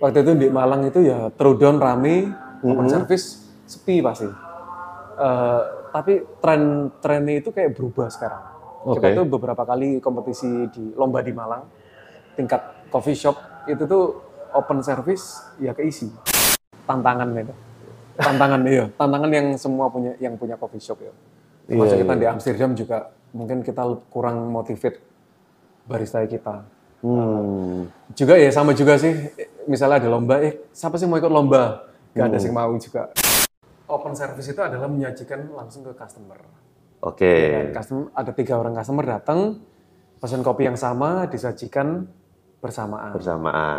waktu 0.00 0.24
itu 0.24 0.32
di 0.34 0.48
Malang 0.48 0.88
itu 0.88 1.04
ya 1.04 1.28
throwdown 1.36 1.76
rame, 1.76 2.32
open 2.64 2.88
service 2.88 3.44
sepi 3.68 4.00
pasti. 4.00 4.26
Eh, 5.20 5.60
tapi 5.92 6.24
tren 6.40 6.88
trennya 6.98 7.44
itu 7.44 7.52
kayak 7.52 7.76
berubah 7.76 8.08
sekarang. 8.08 8.42
Kita 8.96 9.06
Oke. 9.12 9.18
tuh 9.20 9.26
beberapa 9.28 9.62
kali 9.68 10.00
kompetisi 10.00 10.48
di 10.72 10.96
lomba 10.96 11.20
di 11.20 11.36
Malang, 11.36 11.68
tingkat 12.32 12.88
coffee 12.88 13.14
shop 13.14 13.36
itu 13.68 13.84
tuh 13.84 14.24
open 14.56 14.80
service 14.80 15.44
ya 15.60 15.76
keisi. 15.76 16.08
Tantangan 16.88 17.28
itu. 17.36 17.54
Tantangan 18.20 18.60
iya, 18.68 18.84
tantangan 18.96 19.30
yang 19.32 19.46
semua 19.60 19.92
punya 19.92 20.16
yang 20.16 20.34
punya 20.40 20.56
coffee 20.56 20.80
shop 20.80 21.04
ya. 21.04 21.12
Iya, 21.70 22.02
kita 22.02 22.14
di 22.16 22.26
Amsterdam 22.26 22.72
juga 22.72 23.12
mungkin 23.30 23.62
kita 23.62 23.84
kurang 24.10 24.50
motivate 24.50 24.98
barista 25.86 26.24
kita 26.26 26.66
Hmm. 27.00 27.88
juga 28.12 28.36
ya 28.36 28.52
sama 28.52 28.76
juga 28.76 29.00
sih 29.00 29.32
misalnya 29.70 30.02
ada 30.02 30.10
lomba 30.10 30.42
eh 30.42 30.66
siapa 30.74 30.98
sih 30.98 31.06
mau 31.06 31.14
ikut 31.14 31.30
lomba 31.30 31.86
gak 32.10 32.26
ada 32.26 32.38
sih 32.42 32.50
mau 32.50 32.74
juga 32.74 33.14
open 33.86 34.18
service 34.18 34.50
itu 34.50 34.58
adalah 34.58 34.90
menyajikan 34.90 35.46
langsung 35.54 35.86
ke 35.86 35.94
customer 35.94 36.42
Oke. 37.00 37.32
Dan 37.32 37.72
customer 37.72 38.12
ada 38.12 38.32
tiga 38.36 38.60
orang 38.60 38.76
customer 38.76 39.04
datang 39.06 39.62
pesan 40.18 40.42
kopi 40.44 40.68
yang 40.68 40.76
sama 40.76 41.30
disajikan 41.30 42.04
bersamaan 42.58 43.14
Bersamaan. 43.14 43.78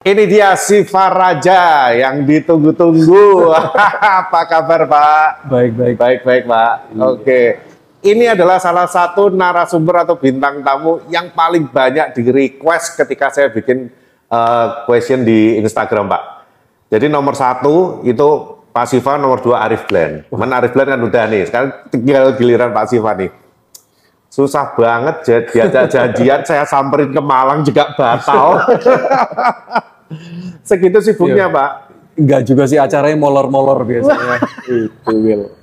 Ini 0.00 0.24
dia 0.30 0.54
Siva 0.54 1.10
Raja 1.10 1.90
yang 1.92 2.22
ditunggu-tunggu. 2.22 3.52
Apa 4.22 4.46
kabar 4.46 4.86
Pak? 4.86 5.50
baik 5.50 5.72
baik 5.74 5.96
Baik, 5.98 6.20
baik 6.22 6.44
Pak. 6.46 6.74
Oke. 6.94 7.69
Ini 8.00 8.32
adalah 8.32 8.56
salah 8.56 8.88
satu 8.88 9.28
narasumber 9.28 10.08
atau 10.08 10.16
bintang 10.16 10.64
tamu 10.64 11.04
yang 11.12 11.36
paling 11.36 11.68
banyak 11.68 12.16
di 12.16 12.22
request 12.32 12.96
ketika 12.96 13.28
saya 13.28 13.52
bikin 13.52 13.92
eh, 14.32 14.66
question 14.88 15.20
di 15.20 15.60
Instagram 15.60 16.08
Pak. 16.08 16.22
Jadi 16.88 17.12
nomor 17.12 17.36
satu 17.36 18.00
itu 18.08 18.56
Pak 18.72 18.86
Siva, 18.88 19.20
nomor 19.20 19.44
dua 19.44 19.68
Arif 19.68 19.84
Glenn. 19.84 20.24
Mana 20.32 20.64
Arif 20.64 20.72
Glenn 20.72 20.88
kan 20.88 21.00
udah 21.02 21.24
nih, 21.28 21.44
sekarang 21.44 21.70
tinggal 21.92 22.32
giliran 22.40 22.72
Pak 22.72 22.88
Siva 22.88 23.12
nih. 23.12 23.28
Susah 24.32 24.72
banget 24.72 25.44
diajak 25.52 25.92
janjian, 25.92 26.40
saya 26.46 26.64
samperin 26.64 27.12
ke 27.12 27.20
Malang 27.20 27.66
juga 27.68 27.92
batal. 27.98 28.64
Segitu 30.68 31.04
sibuknya 31.04 31.52
Pak. 31.52 31.70
enggak 32.20 32.42
juga 32.48 32.64
sih 32.68 32.76
acaranya 32.76 33.16
molor-molor 33.16 33.80
biasanya 33.86 34.44
itu 34.68 35.14
Will 35.14 35.59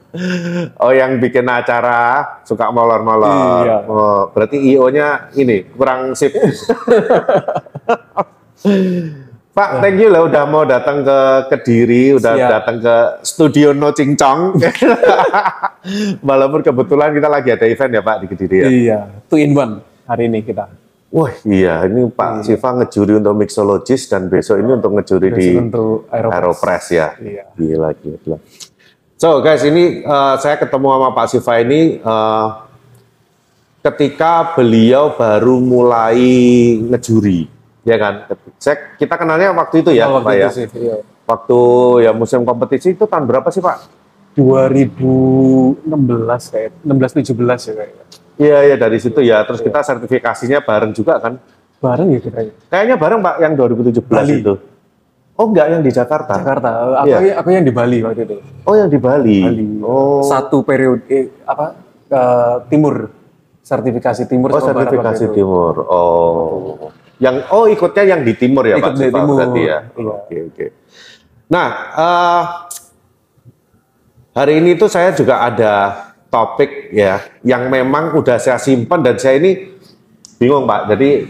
Oh 0.84 0.92
yang 0.94 1.22
bikin 1.22 1.46
acara 1.48 2.42
suka 2.44 2.70
molor-molor. 2.74 3.66
Iya. 3.66 3.78
Oh, 3.88 4.30
berarti 4.34 4.58
IO-nya 4.60 5.32
ini 5.38 5.64
kurang 5.74 6.16
sip. 6.18 6.34
Pak, 9.58 9.82
thank 9.82 9.98
you 9.98 10.14
lah 10.14 10.22
udah 10.22 10.46
mau 10.46 10.70
datang 10.70 11.02
ke 11.02 11.18
Kediri, 11.50 12.14
udah 12.14 12.34
Siap. 12.38 12.50
datang 12.62 12.78
ke 12.78 12.96
studio 13.26 13.74
No 13.74 13.90
Cincong. 13.90 14.54
Walaupun 16.30 16.62
kebetulan 16.62 17.10
kita 17.10 17.26
lagi 17.26 17.50
ada 17.58 17.66
event 17.66 17.92
ya 17.98 18.02
Pak 18.06 18.18
di 18.22 18.28
Kediri 18.30 18.58
ya. 18.62 18.68
iya 18.70 19.00
two 19.32 19.40
in 19.40 19.56
one 19.56 19.82
hari 20.06 20.28
ini 20.28 20.44
kita 20.44 20.68
Wah 21.08 21.32
iya, 21.48 21.88
ini 21.88 22.12
Pak 22.12 22.44
Siva 22.44 22.84
ngejuri 22.84 23.24
untuk 23.24 23.40
mixologist 23.40 24.12
dan 24.12 24.28
besok 24.28 24.60
ini 24.60 24.76
untuk 24.76 24.92
ngejuri 24.92 25.32
di 25.32 25.56
Besok 25.56 25.64
untuk 25.64 26.00
Aeropress. 26.12 26.36
Aeropress 26.36 26.86
ya. 26.92 27.08
Iya. 27.16 27.44
Gila, 27.56 27.90
gila, 27.96 28.18
gila. 28.28 28.38
So 29.18 29.42
guys, 29.42 29.66
ini 29.66 30.06
eh, 30.06 30.36
saya 30.38 30.56
ketemu 30.56 30.88
sama 30.94 31.10
Pak 31.10 31.26
Siva 31.28 31.54
ini 31.58 31.98
eh, 31.98 32.48
ketika 33.82 34.54
beliau 34.54 35.18
baru 35.18 35.58
mulai 35.58 36.22
ngejuri, 36.86 37.50
ya 37.82 37.98
kan? 37.98 38.14
Saya, 38.62 38.94
kita 38.94 39.18
kenalnya 39.18 39.50
waktu 39.58 39.82
itu 39.82 39.90
ya, 39.90 40.06
Oh, 40.06 40.22
Pak 40.22 40.22
waktu 40.22 40.38
ya. 40.38 40.46
itu 40.46 40.54
sih, 40.54 40.68
iya. 40.78 40.98
Waktu 41.26 41.60
ya 42.06 42.12
musim 42.14 42.46
kompetisi 42.46 42.94
itu 42.94 43.04
tahun 43.04 43.26
berapa 43.26 43.50
sih 43.50 43.60
Pak? 43.60 43.90
2016 44.38 45.82
kayak 46.54 46.72
16 46.86 47.26
17 47.26 47.34
ya 47.68 47.74
kayaknya. 47.74 48.04
Iya, 48.38 48.58
ya 48.70 48.76
dari 48.78 49.02
situ 49.02 49.18
ya. 49.26 49.42
Terus 49.44 49.66
kita 49.66 49.82
sertifikasinya 49.82 50.62
bareng 50.62 50.94
juga 50.94 51.18
kan? 51.18 51.42
Bareng 51.82 52.14
ya 52.14 52.22
kita 52.22 52.46
ya. 52.46 52.54
Kayaknya 52.70 52.96
bareng 53.02 53.20
Pak 53.26 53.36
yang 53.42 53.54
2017 53.58 54.06
Bali. 54.06 54.46
itu. 54.46 54.54
Oh 55.38 55.54
enggak 55.54 55.70
yang 55.70 55.86
di 55.86 55.94
Jakarta. 55.94 56.34
Jakarta. 56.42 56.70
Aku, 57.06 57.14
Iya. 57.14 57.38
aku 57.38 57.50
yang 57.54 57.62
di 57.62 57.70
Bali 57.70 58.02
waktu 58.02 58.26
itu. 58.26 58.36
Oh 58.66 58.74
yang 58.74 58.90
di 58.90 58.98
Bali. 58.98 59.40
Bali. 59.46 59.66
Oh. 59.86 60.26
Satu 60.26 60.66
periode 60.66 61.06
eh, 61.06 61.30
apa 61.46 61.78
eh, 62.10 62.56
timur 62.74 63.14
sertifikasi 63.62 64.26
timur 64.26 64.50
Oh 64.50 64.58
sertifikasi 64.58 65.26
timur. 65.30 65.74
Oh. 65.86 66.90
Yang 67.22 67.46
oh 67.54 67.70
ikutnya 67.70 68.18
yang 68.18 68.22
di 68.26 68.34
timur 68.34 68.66
ya 68.66 68.82
Ikut 68.82 68.94
Pak 68.94 68.98
di 68.98 69.10
timur. 69.14 69.38
berarti 69.38 69.62
ya. 69.62 69.80
Iya. 69.94 70.10
Oke 70.26 70.38
oke. 70.50 70.66
Nah 71.54 71.68
eh, 71.94 72.44
hari 74.34 74.54
ini 74.58 74.74
tuh 74.74 74.90
saya 74.90 75.14
juga 75.14 75.46
ada 75.46 75.74
topik 76.34 76.90
ya 76.92 77.22
yang 77.46 77.70
memang 77.70 78.18
udah 78.18 78.42
saya 78.42 78.58
simpan 78.58 79.06
dan 79.06 79.22
saya 79.22 79.38
ini 79.38 79.70
bingung 80.42 80.66
Pak. 80.66 80.98
Jadi 80.98 81.30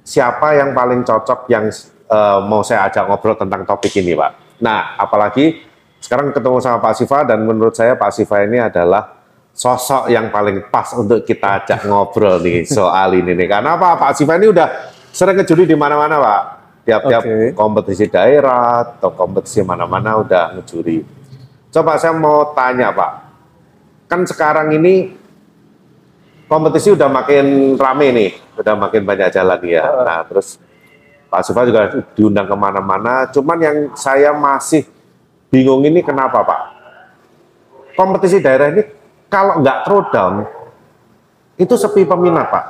siapa 0.00 0.56
yang 0.56 0.72
paling 0.72 1.04
cocok 1.04 1.52
yang 1.52 1.68
eh, 2.12 2.38
mau 2.44 2.60
saya 2.60 2.92
ajak 2.92 3.08
ngobrol 3.08 3.40
tentang 3.40 3.64
topik 3.64 3.96
ini 3.96 4.12
Pak. 4.12 4.60
Nah 4.60 5.00
apalagi 5.00 5.64
sekarang 6.02 6.34
ketemu 6.36 6.60
sama 6.60 6.78
Pak 6.82 6.94
Siva 6.98 7.24
dan 7.24 7.40
menurut 7.46 7.72
saya 7.72 7.96
Pak 7.96 8.12
Siva 8.12 8.44
ini 8.44 8.60
adalah 8.60 9.22
sosok 9.52 10.08
yang 10.08 10.32
paling 10.32 10.68
pas 10.72 10.92
untuk 10.96 11.22
kita 11.24 11.62
ajak 11.62 11.84
ngobrol 11.88 12.42
nih 12.44 12.68
soal 12.68 13.16
ini 13.16 13.32
nih. 13.32 13.48
Karena 13.48 13.80
apa? 13.80 13.96
Pak 13.96 14.12
Siva 14.18 14.36
ini 14.36 14.52
udah 14.52 14.68
sering 15.14 15.40
ngejuri 15.40 15.64
di 15.64 15.76
mana-mana 15.76 16.20
Pak. 16.20 16.42
Tiap-tiap 16.82 17.22
Oke. 17.22 17.54
kompetisi 17.54 18.10
daerah 18.10 18.82
atau 18.82 19.14
kompetisi 19.14 19.62
mana-mana 19.62 20.18
udah 20.18 20.58
ngejuri. 20.58 21.06
Coba 21.70 21.94
saya 21.94 22.10
mau 22.12 22.50
tanya 22.52 22.90
Pak, 22.90 23.12
kan 24.10 24.26
sekarang 24.26 24.74
ini 24.76 25.14
kompetisi 26.50 26.92
udah 26.92 27.08
makin 27.08 27.78
rame 27.78 28.08
nih, 28.12 28.30
udah 28.60 28.74
makin 28.76 29.08
banyak 29.08 29.30
jalan 29.32 29.62
ya. 29.64 29.86
Nah 30.04 30.20
terus 30.26 30.58
Pak 31.32 31.40
Siva 31.48 31.64
juga 31.64 31.88
diundang 32.12 32.44
ke 32.44 32.52
mana-mana. 32.52 33.24
Cuman 33.32 33.56
yang 33.56 33.76
saya 33.96 34.36
masih 34.36 34.84
bingung 35.48 35.80
ini 35.80 36.04
kenapa 36.04 36.44
Pak? 36.44 36.60
Kompetisi 37.96 38.44
daerah 38.44 38.68
ini 38.68 38.84
kalau 39.32 39.64
nggak 39.64 39.78
throwdown 39.88 40.44
itu 41.56 41.72
sepi 41.72 42.04
peminat 42.04 42.52
Pak. 42.52 42.64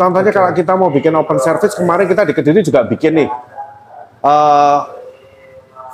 Contohnya 0.00 0.32
kalau 0.32 0.50
kita 0.56 0.72
mau 0.80 0.88
bikin 0.88 1.12
open 1.12 1.36
service 1.36 1.76
kemarin 1.76 2.08
kita 2.08 2.24
di 2.24 2.32
Kediri 2.32 2.64
juga 2.64 2.88
bikin 2.88 3.12
nih. 3.20 3.28
eh 4.26 4.80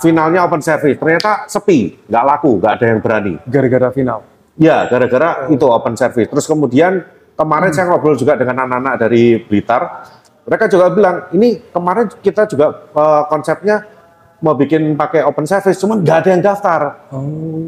finalnya 0.03 0.43
open 0.43 0.59
service 0.59 0.99
ternyata 0.99 1.47
sepi, 1.47 2.07
nggak 2.11 2.25
laku, 2.27 2.59
nggak 2.59 2.73
ada 2.75 2.87
yang 2.91 2.99
berani. 2.99 3.35
Gara-gara 3.47 3.95
final. 3.95 4.27
Ya, 4.59 4.87
gara-gara 4.91 5.47
itu 5.51 5.63
open 5.63 5.95
service. 5.95 6.27
Terus 6.27 6.47
kemudian 6.51 7.07
kemarin 7.39 7.71
saya 7.71 7.87
ngobrol 7.91 8.19
juga 8.19 8.35
dengan 8.35 8.67
anak-anak 8.67 8.95
dari 8.99 9.39
Blitar. 9.39 9.83
Mereka 10.43 10.65
juga 10.67 10.91
bilang, 10.91 11.17
ini 11.35 11.63
kemarin 11.71 12.11
kita 12.19 12.51
juga 12.51 12.91
eh, 12.91 13.23
konsepnya 13.31 13.87
mau 14.43 14.59
bikin 14.59 14.99
pakai 14.99 15.23
open 15.23 15.47
service, 15.47 15.79
cuman 15.79 16.03
nggak 16.03 16.17
ada 16.27 16.29
yang 16.35 16.43
daftar. 16.43 16.81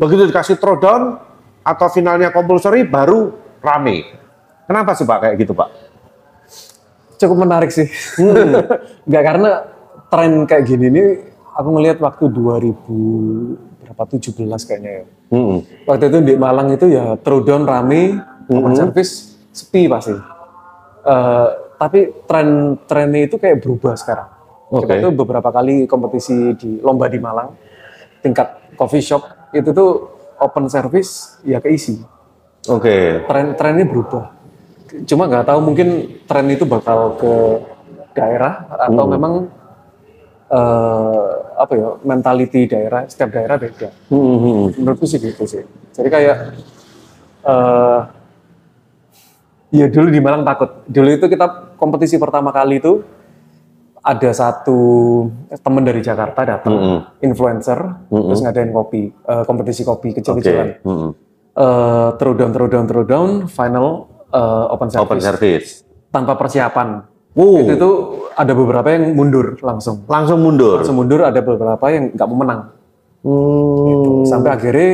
Begitu 0.03 0.27
dikasih 0.35 0.59
throwdown 0.59 1.23
atau 1.63 1.87
finalnya 1.89 2.35
compulsory 2.35 2.83
baru 2.83 3.31
rame. 3.63 4.03
Kenapa 4.67 4.93
sih 4.99 5.07
Pak 5.07 5.19
kayak 5.23 5.35
gitu 5.39 5.55
Pak? 5.55 5.69
Cukup 7.15 7.47
menarik 7.47 7.71
sih. 7.71 7.87
Enggak 9.07 9.23
karena 9.23 9.51
tren 10.11 10.45
kayak 10.51 10.65
gini 10.67 10.85
ini 10.91 11.05
aku 11.55 11.69
ngelihat 11.79 12.03
waktu 12.03 12.27
2000 12.27 13.87
berapa 13.87 14.03
17 14.11 14.35
kayaknya 14.67 14.91
ya. 14.91 15.05
Hmm. 15.31 15.59
Waktu 15.87 16.05
itu 16.11 16.19
di 16.27 16.35
Malang 16.35 16.75
itu 16.75 16.91
ya 16.91 17.15
throwdown 17.23 17.65
rame, 17.65 18.19
open 18.51 18.75
service 18.75 19.39
sepi 19.55 19.87
pasti. 19.87 20.15
Eh, 21.05 21.49
tapi 21.85 22.09
tren 22.25 22.81
trennya 22.89 23.29
itu 23.29 23.37
kayak 23.37 23.61
berubah 23.61 23.93
sekarang. 23.93 24.33
Kita 24.73 24.89
Oke. 24.89 25.05
tuh 25.05 25.13
beberapa 25.13 25.53
kali 25.53 25.85
kompetisi 25.85 26.57
di 26.57 26.81
lomba 26.81 27.13
di 27.13 27.21
Malang, 27.21 27.53
tingkat 28.25 28.73
coffee 28.81 29.05
shop 29.05 29.53
itu 29.53 29.69
tuh 29.77 30.09
open 30.41 30.73
service 30.73 31.37
ya 31.45 31.61
keisi. 31.61 32.01
Oke. 32.73 33.29
Tren 33.29 33.53
trennya 33.53 33.85
berubah. 33.85 34.33
Cuma 35.05 35.29
nggak 35.29 35.53
tahu 35.53 35.61
mungkin 35.61 35.89
tren 36.25 36.49
itu 36.49 36.65
bakal 36.65 37.21
ke 37.21 37.35
daerah 38.17 38.65
atau 38.89 39.05
memang 39.05 39.53
eh, 40.49 41.29
apa 41.61 41.73
ya 41.77 41.89
mentality 42.01 42.65
daerah 42.65 43.05
setiap 43.11 43.35
daerah 43.35 43.59
beda 43.59 43.91
Hmm, 44.07 44.39
hmm. 44.39 44.65
menurutku 44.79 45.07
sih 45.07 45.19
gitu 45.19 45.45
sih 45.51 45.67
jadi 45.91 46.09
kayak 46.15 46.37
eh 47.45 48.01
ya 49.75 49.87
dulu 49.91 50.09
di 50.15 50.21
Malang 50.23 50.47
takut 50.47 50.71
dulu 50.87 51.11
itu 51.11 51.27
kita 51.27 51.47
kompetisi 51.75 52.17
pertama 52.17 52.51
kali 52.51 52.79
itu 52.79 53.03
ada 53.99 54.31
satu 54.31 54.79
temen 55.59 55.81
dari 55.81 55.99
Jakarta 55.99 56.45
datang 56.45 56.73
Mm-mm. 56.73 56.99
influencer 57.21 57.79
terus 58.07 58.41
ngadain 58.41 58.69
kopi 58.69 59.09
eh, 59.09 59.45
kompetisi 59.45 59.81
kopi 59.81 60.13
kecil-kecilan 60.13 60.69
Hmm. 60.83 61.11
eh 61.55 62.09
throwdown 62.15 62.51
throwdown 62.51 62.85
throwdown 62.85 63.29
final 63.47 63.87
eh, 64.29 64.65
open 64.69 64.89
service 64.89 65.05
Open 65.07 65.21
service. 65.21 65.69
tanpa 66.11 66.35
persiapan. 66.35 67.01
Oh, 67.35 67.59
Itu 67.59 67.75
tuh 67.75 67.95
ada 68.31 68.55
beberapa 68.55 68.87
yang 68.89 69.11
mundur 69.11 69.59
langsung. 69.59 70.07
langsung 70.07 70.39
mundur. 70.39 70.79
Langsung 70.79 70.95
mundur 70.95 71.19
ada 71.19 71.43
beberapa 71.43 71.83
yang 71.89 72.15
nggak 72.15 72.27
mau 72.31 72.39
menang. 72.39 72.61
Hmm. 73.25 74.23
Sampai 74.23 74.51
akhirnya 74.53 74.91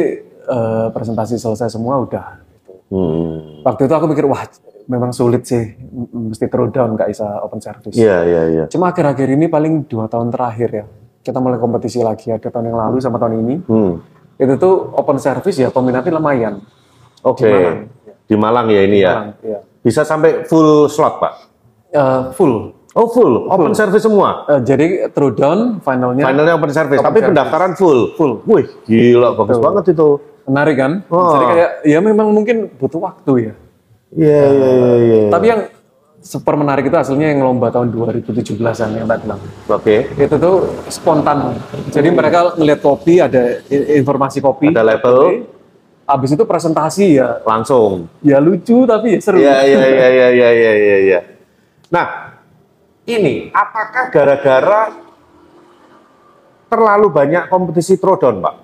eh, 0.47 0.87
presentasi 0.89 1.37
selesai 1.37 1.69
semua 1.69 2.01
udah. 2.01 2.41
Hmm. 2.89 3.61
Waktu 3.61 3.85
itu 3.85 3.93
aku 3.93 4.07
mikir 4.07 4.25
wah 4.25 4.47
memang 4.87 5.11
sulit 5.11 5.45
sih 5.45 5.77
mesti 6.13 6.47
throw 6.47 6.69
down 6.69 6.95
nggak 6.95 7.09
bisa 7.09 7.27
open 7.41 7.59
service. 7.59 7.93
Iya, 7.93 8.17
iya, 8.23 8.43
iya. 8.49 8.65
Cuma 8.67 8.89
akhir-akhir 8.89 9.29
ini 9.31 9.47
paling 9.47 9.85
dua 9.85 10.07
tahun 10.07 10.31
terakhir 10.31 10.71
ya 10.71 10.85
kita 11.21 11.37
mulai 11.37 11.59
kompetisi 11.59 12.01
lagi 12.01 12.31
ada 12.31 12.49
tahun 12.49 12.71
yang 12.71 12.79
lalu 12.79 12.97
sama 12.97 13.21
tahun 13.21 13.45
ini 13.45 13.55
Hmm. 13.69 14.01
itu 14.35 14.57
tuh 14.57 14.89
open 14.95 15.21
service 15.21 15.55
ya 15.55 15.69
peminatnya 15.69 16.17
lumayan. 16.17 16.65
Oke. 17.21 17.45
Di 17.45 17.53
Malang. 17.53 17.79
Di 18.25 18.37
Malang 18.39 18.67
ya 18.67 18.81
ini 18.81 18.99
ya. 18.99 19.13
Malang, 19.13 19.31
iya. 19.43 19.59
Bisa 19.81 20.01
sampai 20.03 20.45
full 20.45 20.89
slot, 20.89 21.21
Pak? 21.21 21.33
Eh, 21.91 22.23
full. 22.33 22.73
Oh, 22.91 23.07
full. 23.07 23.47
Open 23.47 23.71
service 23.71 24.03
semua. 24.03 24.49
Eh, 24.49 24.61
jadi 24.63 24.87
throwdown 25.09 25.79
finalnya 25.79 26.27
Finalnya 26.27 26.55
open 26.57 26.73
service, 26.73 26.99
Open 26.99 27.07
tapi 27.07 27.19
service. 27.19 27.31
pendaftaran 27.31 27.73
full. 27.77 28.01
full. 28.17 28.33
Wih, 28.45 28.67
gila 28.83 29.37
bagus 29.37 29.59
banget 29.59 29.93
itu. 29.93 30.09
Menarik 30.49 30.77
kan? 30.77 30.93
Oh. 31.07 31.37
Jadi 31.37 31.45
kayak 31.55 31.71
ya 31.87 31.99
memang 32.01 32.33
mungkin 32.33 32.57
butuh 32.75 32.99
waktu 32.99 33.33
ya. 33.39 33.55
Iya, 34.11 34.43
iya, 34.51 34.69
iya, 34.75 34.93
iya. 34.99 35.21
Tapi 35.31 35.47
yang 35.47 35.61
super 36.21 36.55
menarik 36.59 36.91
itu 36.91 36.97
hasilnya 36.99 37.33
yang 37.33 37.47
lomba 37.47 37.71
tahun 37.71 37.95
2017-an 37.95 38.91
yang 38.99 39.07
tak 39.07 39.19
bilang. 39.25 39.41
Oke. 39.71 40.11
Itu 40.19 40.37
tuh 40.37 40.57
spontan. 40.91 41.57
Jadi 41.89 42.09
mereka 42.11 42.59
ngelihat 42.59 42.81
kopi, 42.83 43.23
ada 43.23 43.63
informasi 43.71 44.43
kopi. 44.43 44.75
Ada 44.75 44.83
label. 44.85 45.47
Habis 46.11 46.35
itu 46.35 46.43
presentasi 46.43 47.23
ya, 47.23 47.39
Langsung. 47.47 48.11
ya 48.19 48.43
lucu 48.43 48.83
tapi 48.83 49.15
ya 49.15 49.21
seru. 49.23 49.39
Iya, 49.39 49.63
iya, 49.63 49.79
iya, 49.79 50.09
iya, 50.11 50.29
iya, 50.35 50.51
iya, 50.51 50.73
iya, 50.75 50.97
iya. 51.07 51.21
Nah, 51.87 52.35
ini 53.07 53.55
apakah 53.55 54.11
gara-gara 54.11 54.91
terlalu 56.67 57.07
banyak 57.15 57.47
kompetisi 57.47 57.95
throwdown, 57.95 58.43
Pak? 58.43 58.55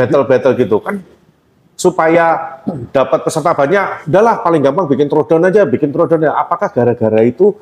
Battle-battle 0.00 0.56
gitu 0.56 0.80
kan 0.80 1.04
supaya 1.80 2.60
dapat 2.92 3.24
peserta 3.24 3.56
banyak, 3.56 4.04
udahlah 4.04 4.44
paling 4.44 4.60
gampang 4.60 4.84
bikin 4.84 5.08
throwdown 5.08 5.48
aja, 5.48 5.64
bikin 5.64 5.88
throwdown 5.88 6.28
ya. 6.28 6.36
Apakah 6.36 6.68
gara-gara 6.68 7.24
itu 7.24 7.56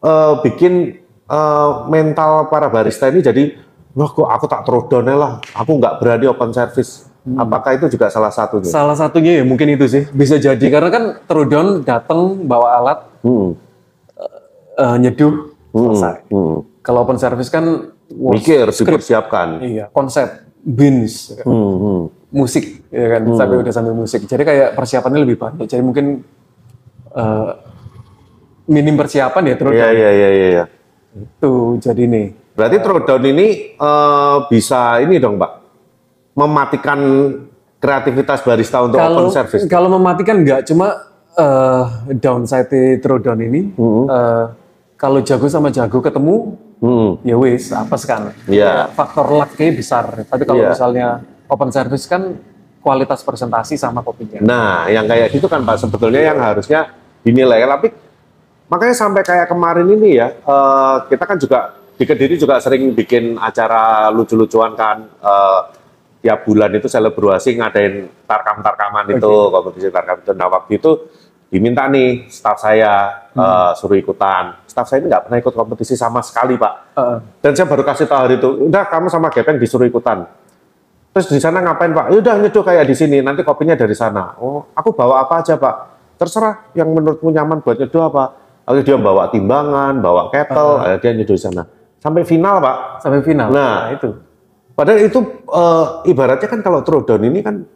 eh, 0.00 0.34
bikin 0.40 0.96
eh, 1.28 1.70
mental 1.92 2.48
para 2.48 2.72
barista 2.72 3.12
ini 3.12 3.20
jadi, 3.20 3.60
wah 3.92 4.08
kok 4.08 4.24
aku 4.24 4.44
tak 4.48 4.64
throwdown 4.64 5.04
lah, 5.12 5.44
aku 5.52 5.76
nggak 5.76 6.00
berani 6.00 6.24
open 6.32 6.56
service. 6.56 7.04
Apakah 7.28 7.76
itu 7.76 7.92
juga 7.92 8.08
salah 8.08 8.32
satunya? 8.32 8.72
Salah 8.72 8.96
satunya 8.96 9.36
ya 9.36 9.44
mungkin 9.44 9.68
itu 9.68 9.84
sih. 9.84 10.08
Bisa 10.16 10.40
jadi 10.40 10.64
karena 10.72 10.88
kan 10.88 11.04
throwdown 11.28 11.84
datang 11.84 12.48
bawa 12.48 12.80
alat 12.80 12.98
Hmm. 13.20 13.52
eh, 14.80 14.96
nyeduh 14.96 15.52
selesai. 15.76 16.24
Hmm. 16.32 16.64
Kalau 16.80 17.04
open 17.04 17.20
service 17.20 17.52
kan 17.52 17.92
Mikir, 18.08 18.72
dipersiapkan. 18.72 19.60
Iya, 19.60 19.92
konsep, 19.92 20.48
beans, 20.64 21.36
Hmm, 21.44 21.76
hmm. 21.76 22.02
Musik, 22.30 22.84
ya 22.88 23.16
kan, 23.16 23.22
sampai 23.32 23.56
udah 23.58 23.72
sambil 23.72 23.94
musik. 23.94 24.24
Jadi 24.24 24.42
kayak 24.42 24.68
persiapannya 24.72 25.20
lebih 25.22 25.36
banyak. 25.36 25.64
Jadi 25.64 25.80
mungkin 25.80 26.20
eh, 27.10 27.50
minim 28.68 28.94
persiapan 28.94 29.42
ya 29.48 29.54
terus 29.56 29.72
Iya, 29.72 29.88
iya, 29.90 30.10
iya, 30.10 30.28
iya. 30.28 30.48
iya. 30.52 30.64
itu 31.16 31.52
jadi 31.80 32.04
nih. 32.04 32.26
Berarti 32.52 32.76
throwdown 32.78 33.22
ini 33.26 33.46
eh, 33.74 34.36
bisa 34.46 35.00
ini 35.00 35.16
dong, 35.16 35.40
Pak, 35.40 35.52
mematikan 36.34 36.98
kreativitas 37.78 38.42
barista 38.42 38.82
untuk 38.82 38.98
Kalau 38.98 39.24
open 39.24 39.32
service. 39.32 39.64
kalau 39.66 39.88
mematikan 39.88 40.42
nggak 40.42 40.66
cuma 40.66 40.94
eh, 41.32 41.84
downside 42.14 42.68
throwdown 42.98 43.40
ini. 43.40 43.72
eh, 44.04 44.44
kalau 44.98 45.22
jago 45.22 45.46
sama 45.46 45.70
jago 45.70 46.02
ketemu, 46.02 46.58
Hmm. 46.78 47.18
ya 47.26 47.34
wis 47.34 47.74
apes 47.74 48.06
kan. 48.06 48.30
Iya. 48.46 48.86
Faktor 48.94 49.26
luck-nya 49.32 49.74
besar. 49.74 50.04
Tapi 50.22 50.42
kalau 50.42 50.62
Iya. 50.62 50.70
misalnya 50.70 51.06
open 51.48 51.72
service 51.72 52.04
kan 52.04 52.36
kualitas 52.78 53.20
presentasi 53.26 53.74
sama 53.74 54.00
kopinya. 54.04 54.38
Nah, 54.40 54.86
yang 54.88 55.04
kayak 55.04 55.34
gitu 55.34 55.50
kan, 55.50 55.64
Pak, 55.66 55.82
sebetulnya 55.82 56.32
yang 56.32 56.38
harusnya 56.38 56.94
dinilai. 57.26 57.66
Tapi 57.66 57.88
makanya 58.70 58.94
sampai 58.94 59.22
kayak 59.26 59.50
kemarin 59.50 59.88
ini 59.88 60.20
ya, 60.20 60.30
eh, 60.32 60.96
kita 61.10 61.24
kan 61.26 61.36
juga 61.40 61.74
di 61.98 62.04
Kediri 62.06 62.38
juga 62.38 62.62
sering 62.62 62.94
bikin 62.94 63.34
acara 63.36 64.08
lucu-lucuan 64.14 64.78
kan. 64.78 65.04
eh, 65.04 65.60
tiap 66.18 66.50
bulan 66.50 66.74
itu 66.74 66.90
selebrasi 66.90 67.62
ngadain 67.62 68.10
tarkam-tarkaman 68.26 69.06
itu, 69.14 69.32
kompetisi 69.54 69.86
tarkam 69.86 70.18
itu. 70.18 70.34
Nah, 70.34 70.50
waktu 70.50 70.82
itu 70.82 70.90
diminta 71.48 71.86
nih 71.86 72.26
staff 72.26 72.58
saya 72.58 73.26
eh, 73.38 73.70
suruh 73.78 73.94
ikutan. 73.94 74.58
Staff 74.66 74.90
saya 74.90 74.98
ini 75.02 75.10
nggak 75.10 75.30
pernah 75.30 75.38
ikut 75.38 75.54
kompetisi 75.54 75.94
sama 75.94 76.18
sekali, 76.22 76.58
Pak. 76.58 76.74
Heeh. 76.98 77.18
Dan 77.38 77.52
saya 77.54 77.66
baru 77.70 77.86
kasih 77.86 78.06
tahu 78.10 78.18
hari 78.18 78.34
itu, 78.38 78.50
udah 78.66 78.82
kamu 78.90 79.06
sama 79.10 79.30
Gepeng 79.30 79.62
disuruh 79.62 79.86
ikutan. 79.86 80.26
Terus 81.16 81.26
di 81.32 81.40
sana 81.40 81.64
ngapain 81.64 81.90
Pak? 81.90 82.12
Ya 82.12 82.16
udah 82.20 82.34
nyeduh 82.38 82.62
kayak 82.62 82.84
di 82.86 82.94
sini, 82.94 83.18
nanti 83.24 83.42
kopinya 83.42 83.74
dari 83.74 83.96
sana. 83.96 84.36
Oh, 84.38 84.70
aku 84.76 84.94
bawa 84.94 85.24
apa 85.24 85.42
aja 85.42 85.58
Pak? 85.58 85.74
Terserah 86.20 86.70
yang 86.74 86.90
menurutmu 86.92 87.30
nyaman 87.32 87.64
buat 87.64 87.78
nyeduh 87.80 88.02
apa. 88.06 88.24
Lalu 88.68 88.84
dia 88.84 88.96
bawa 89.00 89.32
timbangan, 89.32 89.96
bawa 90.04 90.28
kettle, 90.28 90.84
akhirnya 90.84 90.98
dia 91.00 91.10
nyeduh 91.16 91.36
di 91.36 91.42
sana. 91.42 91.62
Sampai 91.98 92.22
final 92.22 92.62
Pak. 92.62 92.76
sampai 93.02 93.20
final. 93.24 93.48
Nah. 93.50 93.90
itu. 93.90 94.10
Padahal 94.78 95.02
itu 95.02 95.18
eh, 95.50 95.86
ibaratnya 96.14 96.46
kan 96.46 96.60
kalau 96.62 96.86
throwdown 96.86 97.22
ini 97.26 97.42
kan 97.42 97.66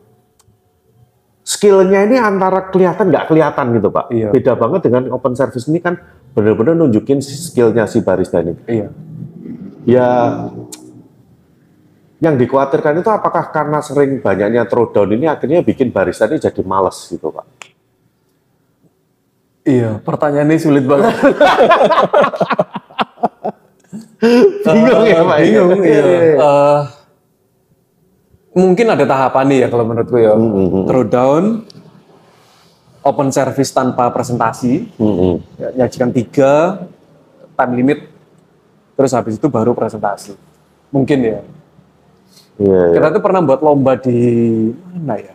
skillnya 1.43 2.07
ini 2.07 2.17
antara 2.23 2.71
kelihatan 2.71 3.11
nggak 3.11 3.27
kelihatan 3.27 3.67
gitu 3.75 3.89
Pak. 3.91 4.07
Iya. 4.15 4.29
Beda 4.31 4.53
banget 4.55 4.81
dengan 4.87 5.11
open 5.11 5.35
service 5.35 5.67
ini 5.67 5.83
kan 5.83 5.99
benar-benar 6.33 6.79
nunjukin 6.79 7.19
skillnya 7.19 7.91
si 7.91 8.01
barista 8.07 8.39
ini. 8.39 8.55
Iya. 8.71 8.89
Ya, 9.83 10.09
yang 12.23 12.39
dikhawatirkan 12.39 13.03
itu 13.03 13.11
apakah 13.11 13.51
karena 13.51 13.83
sering 13.83 14.23
banyaknya 14.23 14.63
throwdown 14.71 15.11
ini 15.19 15.27
akhirnya 15.27 15.59
bikin 15.59 15.91
barista 15.91 16.31
ini 16.31 16.39
jadi 16.39 16.63
males 16.63 16.95
gitu 17.11 17.35
Pak? 17.35 17.47
Iya, 19.67 19.99
pertanyaannya 19.99 20.59
sulit 20.63 20.87
banget. 20.87 21.11
Bingung 24.71 25.03
ya 25.03 25.21
Pak? 25.27 25.39
Bingung, 25.43 25.83
Iya. 25.83 26.03
Eh, 26.39 26.81
mungkin 28.55 28.87
ada 28.87 29.03
tahapan 29.03 29.45
nih 29.51 29.59
ya 29.67 29.69
kalau 29.71 29.85
menurutku 29.87 30.17
ya. 30.23 30.39
Hmm, 30.39 30.87
Throwdown, 30.87 31.45
open 33.03 33.29
service 33.35 33.75
tanpa 33.75 34.15
presentasi, 34.15 34.95
Mm-mm. 34.95 35.43
ya, 35.59 35.69
nyajikan 35.83 36.15
tiga, 36.15 36.87
time 37.59 37.73
limit, 37.75 37.99
terus 38.95 39.11
habis 39.11 39.43
itu 39.43 39.51
baru 39.51 39.75
presentasi. 39.75 40.39
Mungkin 40.95 41.19
ya. 41.19 41.43
Iya, 42.61 42.81
iya. 42.93 42.95
Kita 43.01 43.09
tuh 43.17 43.23
pernah 43.25 43.41
buat 43.41 43.61
lomba 43.65 43.97
di 43.97 44.19
mana 44.93 45.15
ya? 45.17 45.35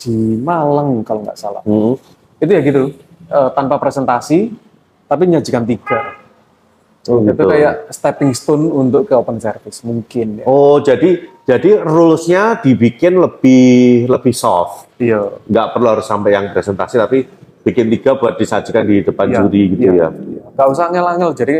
Di 0.00 0.14
Malang 0.40 1.02
kalau 1.02 1.26
nggak 1.26 1.38
salah. 1.38 1.62
Mm-mm. 1.66 1.98
Itu 2.40 2.50
ya 2.50 2.60
gitu, 2.64 2.82
eh, 3.28 3.50
tanpa 3.52 3.76
presentasi, 3.76 4.54
tapi 5.04 5.22
nyajikan 5.28 5.66
tiga. 5.66 6.20
Oh, 7.08 7.24
Itu 7.24 7.32
gitu. 7.32 7.48
kayak 7.48 7.88
stepping 7.96 8.32
stone 8.36 8.68
untuk 8.68 9.08
ke 9.08 9.16
open 9.16 9.40
service 9.40 9.80
mungkin 9.80 10.40
ya. 10.40 10.44
Oh, 10.44 10.80
jadi 10.84 11.32
jadi 11.48 11.80
rules-nya 11.80 12.60
dibikin 12.60 13.16
lebih 13.16 14.04
lebih 14.06 14.32
soft. 14.36 14.86
Iya. 15.00 15.40
Nggak 15.48 15.66
perlu 15.72 15.88
harus 15.96 16.04
sampai 16.04 16.30
yang 16.36 16.52
presentasi, 16.52 17.00
tapi 17.00 17.24
bikin 17.64 17.88
tiga 17.92 18.16
buat 18.16 18.36
disajikan 18.36 18.84
di 18.84 19.00
depan 19.04 19.32
Iya, 19.32 19.36
juri 19.40 19.62
gitu 19.76 19.90
iya, 19.96 20.08
ya. 20.08 20.08
iya. 20.12 20.44
Nggak 20.56 20.68
usah 20.68 20.86
ngel-ngel. 20.92 21.32
Jadi 21.36 21.56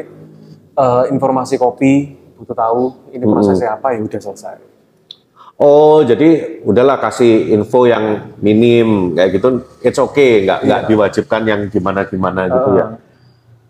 eh, 0.77 1.05
informasi 1.09 1.57
kopi 1.57 2.20
butuh 2.41 2.57
tahu 2.57 2.83
ini 3.13 3.25
prosesnya 3.29 3.77
apa 3.77 3.93
ya 3.93 4.01
udah 4.01 4.21
selesai. 4.21 4.57
Oh, 5.61 6.01
jadi 6.01 6.61
udahlah 6.65 6.97
kasih 6.97 7.53
info 7.53 7.85
yang 7.85 8.33
minim 8.41 9.13
kayak 9.13 9.37
gitu, 9.37 9.61
it's 9.85 10.01
okay, 10.01 10.49
nggak 10.49 10.65
nggak 10.65 10.81
diwajibkan 10.89 11.43
yang 11.45 11.61
gimana 11.69 12.09
gimana 12.09 12.49
gitu 12.49 12.71
ya. 12.81 12.87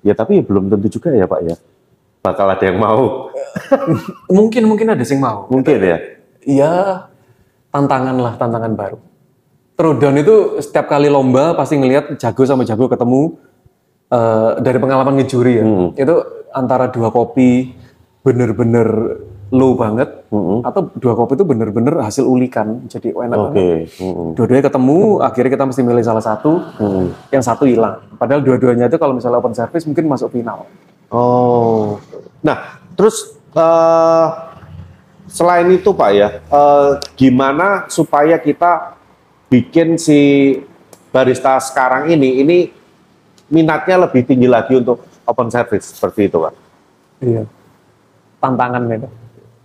Ya 0.06 0.14
tapi 0.14 0.38
belum 0.38 0.70
tentu 0.70 0.86
juga 0.86 1.10
ya 1.10 1.26
Pak 1.26 1.40
ya. 1.42 1.58
Bakal 2.22 2.46
ada 2.46 2.64
yang 2.68 2.78
mau, 2.78 3.32
Mungkin 4.38 4.70
mungkin 4.70 4.86
ada 4.94 5.02
yang 5.02 5.18
mau. 5.18 5.50
mungkin 5.50 5.82
ya. 5.82 5.98
Iya, 6.46 6.72
tantangan 7.74 8.16
lah, 8.22 8.38
tantangan 8.38 8.72
baru. 8.78 8.98
Throwdown 9.74 10.20
itu 10.20 10.60
setiap 10.60 10.86
kali 10.92 11.08
lomba 11.08 11.56
pasti 11.56 11.74
ngelihat 11.80 12.20
jago 12.20 12.44
sama 12.44 12.62
jago 12.68 12.86
ketemu 12.86 13.40
eh, 14.12 14.50
dari 14.62 14.78
pengalaman 14.78 15.16
ngejuri 15.18 15.52
ya. 15.58 15.64
Itu 15.96 16.14
antara 16.52 16.86
dua 16.92 17.08
kopi 17.10 17.72
bener-bener 18.20 18.88
low 19.50 19.74
banget 19.74 20.06
atau 20.62 20.94
dua 20.94 21.18
kopi 21.18 21.34
itu 21.34 21.42
bener-bener 21.42 21.98
hasil 21.98 22.22
ulikan. 22.22 22.86
Jadi 22.86 23.10
enak 23.10 23.34
Oke. 23.34 23.50
banget. 23.50 23.98
Mm-mm. 23.98 24.28
Dua-duanya 24.38 24.64
ketemu, 24.70 24.98
akhirnya 25.18 25.50
kita 25.50 25.64
mesti 25.66 25.82
milih 25.82 26.04
salah 26.06 26.22
satu, 26.22 26.62
yang 27.34 27.42
satu 27.42 27.64
hilang. 27.66 27.98
Padahal 28.14 28.46
dua-duanya 28.46 28.86
itu 28.86 29.00
kalau 29.00 29.18
misalnya 29.18 29.42
open 29.42 29.56
service 29.56 29.84
mungkin 29.90 30.06
masuk 30.06 30.30
final. 30.30 30.70
Oh. 31.10 31.98
Nah, 32.46 32.78
terus 32.94 33.34
eh, 33.50 34.26
selain 35.26 35.66
itu 35.74 35.90
Pak 35.90 36.10
ya, 36.14 36.28
eh, 36.38 36.90
gimana 37.18 37.90
supaya 37.90 38.38
kita 38.38 38.94
bikin 39.50 39.98
si 39.98 40.54
barista 41.10 41.58
sekarang 41.58 42.14
ini 42.14 42.38
ini 42.38 42.58
minatnya 43.50 44.06
lebih 44.06 44.22
tinggi 44.22 44.46
lagi 44.46 44.78
untuk 44.78 45.02
open 45.26 45.50
service 45.50 45.98
seperti 45.98 46.30
itu 46.30 46.38
pak. 46.38 46.54
Iya. 47.20 47.44
Tantangan 48.40 48.82
itu. 48.88 49.08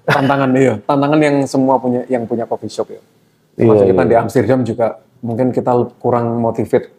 Tantangan 0.06 0.50
iya. 0.54 0.74
Tantangan 0.90 1.20
yang 1.20 1.36
semua 1.50 1.80
punya 1.82 2.06
yang 2.12 2.28
punya 2.30 2.46
coffee 2.46 2.70
shop 2.70 2.92
ya. 2.92 3.02
Termasuk 3.56 3.88
Iya, 3.88 3.92
kita 3.96 4.04
iya. 4.04 4.10
di 4.12 4.16
Amsterdam 4.20 4.60
juga 4.68 4.88
mungkin 5.24 5.48
kita 5.56 5.72
kurang 5.98 6.38
motivate 6.44 6.92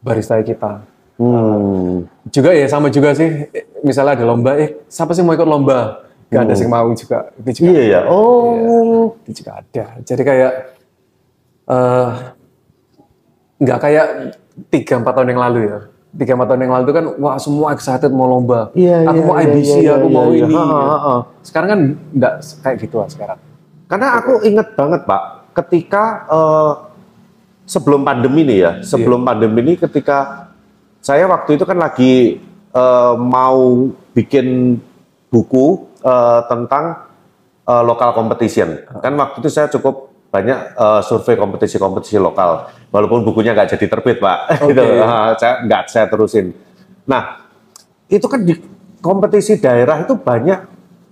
barista 0.00 0.38
kita. 0.40 0.82
Hmm. 1.18 2.06
Juga 2.30 2.50
ya 2.54 2.66
sama 2.70 2.88
juga 2.88 3.12
sih. 3.12 3.50
Misalnya 3.84 4.18
ada 4.18 4.24
lomba, 4.24 4.56
eh 4.56 4.80
siapa 4.88 5.12
sih 5.12 5.22
mau 5.22 5.34
ikut 5.34 5.46
lomba? 5.46 6.06
Gak 6.32 6.48
ada 6.48 6.54
yang 6.56 6.72
mau 6.72 6.88
juga. 6.96 7.28
Itu 7.44 7.50
juga 7.60 7.68
Iya 7.76 7.82
ya. 7.84 8.00
Oh. 8.08 9.12
itu 9.26 9.44
juga 9.44 9.60
ada. 9.60 9.84
Jadi 10.00 10.22
kayak 10.24 10.52
eh 11.68 12.08
nggak 13.62 13.78
kayak 13.78 14.06
tiga 14.72 14.94
empat 14.98 15.12
tahun 15.14 15.28
yang 15.36 15.42
lalu 15.44 15.60
ya. 15.68 15.78
Tiga 16.12 16.36
empat 16.36 16.46
tahun 16.52 16.60
yang 16.68 16.72
lalu 16.76 16.84
itu 16.84 16.94
kan 16.94 17.06
wah 17.16 17.36
semua 17.40 17.72
excited 17.72 18.12
mau 18.12 18.28
lomba. 18.28 18.68
Iya, 18.76 19.08
aku 19.08 19.16
iya, 19.16 19.24
mau 19.24 19.36
iya, 19.40 19.48
IBC, 19.48 19.72
iya, 19.80 19.92
aku 19.96 20.08
iya, 20.08 20.12
mau 20.12 20.28
iya. 20.28 20.44
ini. 20.44 20.54
Ha, 20.54 20.64
ha, 20.68 20.96
ha. 21.00 21.14
Sekarang 21.40 21.68
kan 21.72 21.80
nggak 22.12 22.34
kayak 22.60 22.76
gitu 22.84 22.96
lah 23.00 23.08
sekarang. 23.08 23.38
Karena 23.88 24.06
aku 24.20 24.32
inget 24.44 24.68
banget 24.76 25.00
Pak, 25.08 25.22
ketika 25.56 26.04
eh, 26.28 26.72
sebelum 27.64 28.04
pandemi 28.04 28.44
nih 28.44 28.58
ya, 28.60 28.72
sebelum 28.84 29.24
pandemi 29.24 29.64
ini 29.64 29.74
ketika 29.80 30.52
saya 31.00 31.24
waktu 31.32 31.56
itu 31.56 31.64
kan 31.64 31.80
lagi 31.80 32.44
eh, 32.76 33.14
mau 33.16 33.88
bikin 34.12 34.76
buku 35.32 35.88
eh, 36.04 36.40
tentang 36.44 37.08
eh, 37.64 37.82
lokal 37.88 38.12
competition. 38.12 38.84
Kan 39.00 39.16
waktu 39.16 39.40
itu 39.40 39.48
saya 39.48 39.72
cukup 39.72 40.11
banyak 40.32 40.58
eh, 40.72 41.00
survei 41.04 41.36
kompetisi-kompetisi 41.36 42.16
lokal, 42.16 42.64
walaupun 42.88 43.20
bukunya 43.20 43.52
nggak 43.52 43.76
jadi 43.76 43.86
terbit 43.86 44.16
Pak, 44.16 44.38
Oke. 44.64 44.72
gitu. 44.72 44.80
Eh, 44.80 45.30
saya 45.36 45.60
nggak 45.62 45.82
saya 45.86 46.06
terusin. 46.08 46.56
Nah, 47.04 47.44
itu 48.08 48.24
kan 48.24 48.40
di 48.40 48.56
kompetisi 48.98 49.60
daerah 49.60 50.00
itu 50.00 50.16
banyak 50.16 50.58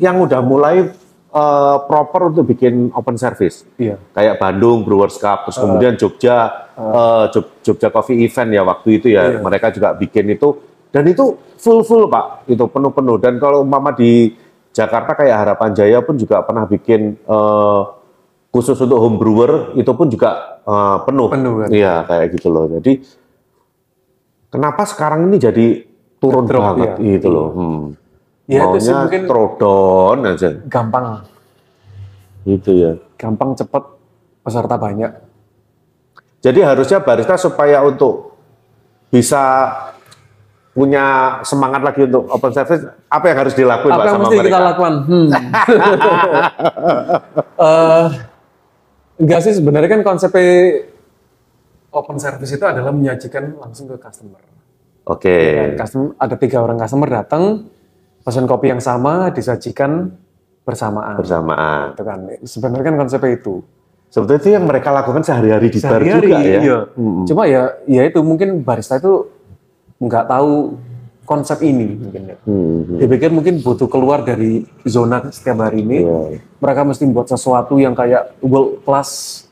yang 0.01 0.17
udah 0.19 0.41
mulai 0.41 0.89
eh, 1.31 1.77
proper 1.85 2.33
untuk 2.33 2.49
bikin 2.49 2.89
open 2.91 3.15
service. 3.15 3.69
Iya. 3.77 4.01
Kayak 4.11 4.41
Bandung 4.41 4.83
Brewers 4.83 5.15
Cup, 5.15 5.45
terus 5.45 5.61
kemudian 5.61 5.95
Jogja 5.95 6.67
eh, 6.75 7.25
Jog- 7.29 7.61
Jogja 7.61 7.93
Coffee 7.93 8.25
Event 8.25 8.51
ya 8.51 8.65
waktu 8.65 8.89
itu 8.97 9.13
ya, 9.13 9.29
Iya. 9.29 9.39
mereka 9.39 9.69
juga 9.69 9.93
bikin 9.93 10.33
itu 10.33 10.57
dan 10.91 11.05
itu 11.05 11.23
full 11.55 11.85
full 11.85 12.09
pak, 12.09 12.49
itu 12.49 12.65
penuh 12.67 12.91
penuh. 12.91 13.21
Dan 13.21 13.37
kalau 13.37 13.63
mama 13.63 13.93
di 13.93 14.33
Jakarta 14.71 15.13
kayak 15.13 15.37
Harapan 15.37 15.71
Jaya 15.71 15.99
pun 16.01 16.17
juga 16.17 16.41
pernah 16.41 16.65
bikin 16.65 17.21
eh, 17.21 17.81
khusus 18.51 18.75
untuk 18.77 18.99
home 18.99 19.17
brewer 19.17 19.73
itu 19.75 19.91
pun 19.95 20.11
juga 20.11 20.61
eh, 20.61 20.97
penuh. 21.07 21.29
Penuh, 21.31 21.55
kan? 21.63 21.69
Iya 21.71 22.03
kayak 22.05 22.27
gitu 22.35 22.49
loh. 22.51 22.67
Jadi 22.67 22.99
kenapa 24.49 24.83
sekarang 24.85 25.31
ini 25.31 25.39
jadi 25.39 25.67
turun 26.19 26.45
Drop, 26.45 26.77
banget 26.77 26.99
iya. 26.99 27.17
gitu 27.17 27.29
loh. 27.31 27.49
Hmm. 27.55 27.83
Ya, 28.45 28.67
itu 28.67 28.83
sih 28.83 28.91
Maunya 28.91 29.07
mungkin- 29.07 29.25
throwdown 29.25 30.19
aja 30.27 30.49
Gampang, 30.67 31.23
gitu 32.43 32.71
ya. 32.75 32.93
gampang 33.15 33.55
cepet 33.55 33.85
peserta 34.43 34.75
banyak. 34.75 35.13
Jadi 36.41 36.59
harusnya 36.59 36.99
barista 36.99 37.39
supaya 37.39 37.79
untuk 37.81 38.35
bisa 39.07 39.71
punya 40.71 41.05
semangat 41.43 41.83
lagi 41.83 42.07
untuk 42.07 42.27
open 42.27 42.51
service, 42.51 42.81
apa 43.07 43.25
yang 43.27 43.39
harus 43.39 43.55
dilakuin 43.55 43.93
Apa 43.93 43.99
Pak 43.99 44.03
yang 44.03 44.15
sama 44.15 44.23
mesti 44.25 44.37
mereka? 44.37 44.51
kita 44.51 44.61
lakukan? 44.67 44.95
Hmm. 45.05 45.29
Eh, 47.61 48.07
enggak 49.21 49.41
sih 49.45 49.53
sebenarnya 49.55 49.91
kan 49.93 50.03
konsep 50.03 50.33
open 51.91 52.17
service 52.17 52.53
itu 52.55 52.65
adalah 52.65 52.95
menyajikan 52.95 53.55
langsung 53.59 53.91
ke 53.91 53.99
customer. 54.01 54.41
Oke, 55.05 55.37
Dan 55.59 55.75
customer 55.75 56.09
ada 56.17 56.37
tiga 56.39 56.59
orang 56.63 56.79
customer 56.79 57.09
datang, 57.11 57.67
pesan 58.23 58.47
kopi 58.47 58.71
yang 58.71 58.79
sama 58.81 59.29
disajikan 59.35 60.13
bersamaan. 60.63 61.19
bersamaan. 61.19 61.85
Itu 61.99 62.05
kan 62.07 62.19
sebenarnya 62.47 62.85
kan 62.87 62.97
konsepnya 63.01 63.33
itu. 63.35 63.55
Sebetulnya 64.11 64.41
itu 64.43 64.51
yang 64.55 64.65
mereka 64.67 64.91
lakukan 64.91 65.23
sehari-hari 65.23 65.71
di 65.71 65.79
bar 65.79 66.03
Sehari-hari, 66.03 66.31
juga 66.31 66.39
ya. 66.43 66.61
iya. 66.63 66.79
Mm-mm. 66.99 67.25
Cuma 67.31 67.43
ya, 67.47 67.63
ya 67.87 68.03
itu 68.07 68.19
mungkin 68.27 68.63
barista 68.63 68.99
itu 68.99 69.31
nggak 70.03 70.27
tahu 70.27 70.79
konsep 71.31 71.63
ini 71.63 71.95
mungkin 71.95 72.23
ya. 72.27 72.37
Hmm, 72.43 72.99
Dia 72.99 73.07
pikir 73.07 73.31
mungkin 73.31 73.63
butuh 73.63 73.87
keluar 73.87 74.27
dari 74.27 74.67
zona 74.83 75.31
setiap 75.31 75.63
hari 75.63 75.87
ini. 75.87 76.03
Iya. 76.03 76.43
Mereka 76.59 76.83
mesti 76.83 77.07
buat 77.07 77.31
sesuatu 77.31 77.79
yang 77.79 77.95
kayak 77.95 78.35
world 78.43 78.83
class, 78.83 79.47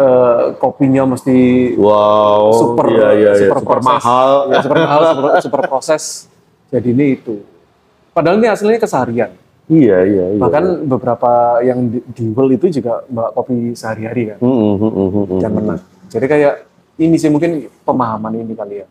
eh, 0.00 0.56
kopinya 0.56 1.04
mesti 1.12 1.36
Wow, 1.76 2.56
super, 2.56 2.88
iya, 2.88 3.08
iya, 3.12 3.30
iya. 3.36 3.40
super, 3.44 3.60
super 3.60 3.76
proses. 3.76 3.92
mahal. 3.92 4.30
Ya, 4.48 4.56
super 4.64 4.78
mahal, 4.80 5.00
super, 5.12 5.30
super 5.44 5.60
proses. 5.68 6.02
Jadi 6.72 6.88
ini 6.96 7.06
itu. 7.20 7.44
Padahal 8.16 8.40
ini 8.40 8.48
aslinya 8.48 8.80
keseharian. 8.80 9.30
Iya, 9.68 9.98
iya, 10.08 10.24
iya. 10.36 10.40
Bahkan 10.40 10.88
beberapa 10.88 11.60
yang 11.60 11.84
di, 11.92 12.00
di 12.16 12.24
world 12.32 12.56
itu 12.56 12.80
juga 12.80 13.04
mbak 13.12 13.28
kopi 13.36 13.76
sehari-hari 13.76 14.32
kan. 14.32 14.38
Hmm, 14.40 14.56
hmm, 14.56 14.76
hmm, 14.80 14.88
hmm, 14.88 15.24
hmm. 15.28 15.40
dan 15.44 15.50
menang. 15.52 15.80
Jadi 16.08 16.26
kayak 16.32 16.54
ini 16.96 17.16
sih 17.20 17.28
mungkin 17.28 17.68
pemahaman 17.84 18.40
ini 18.40 18.56
kali 18.56 18.80
ya. 18.80 18.88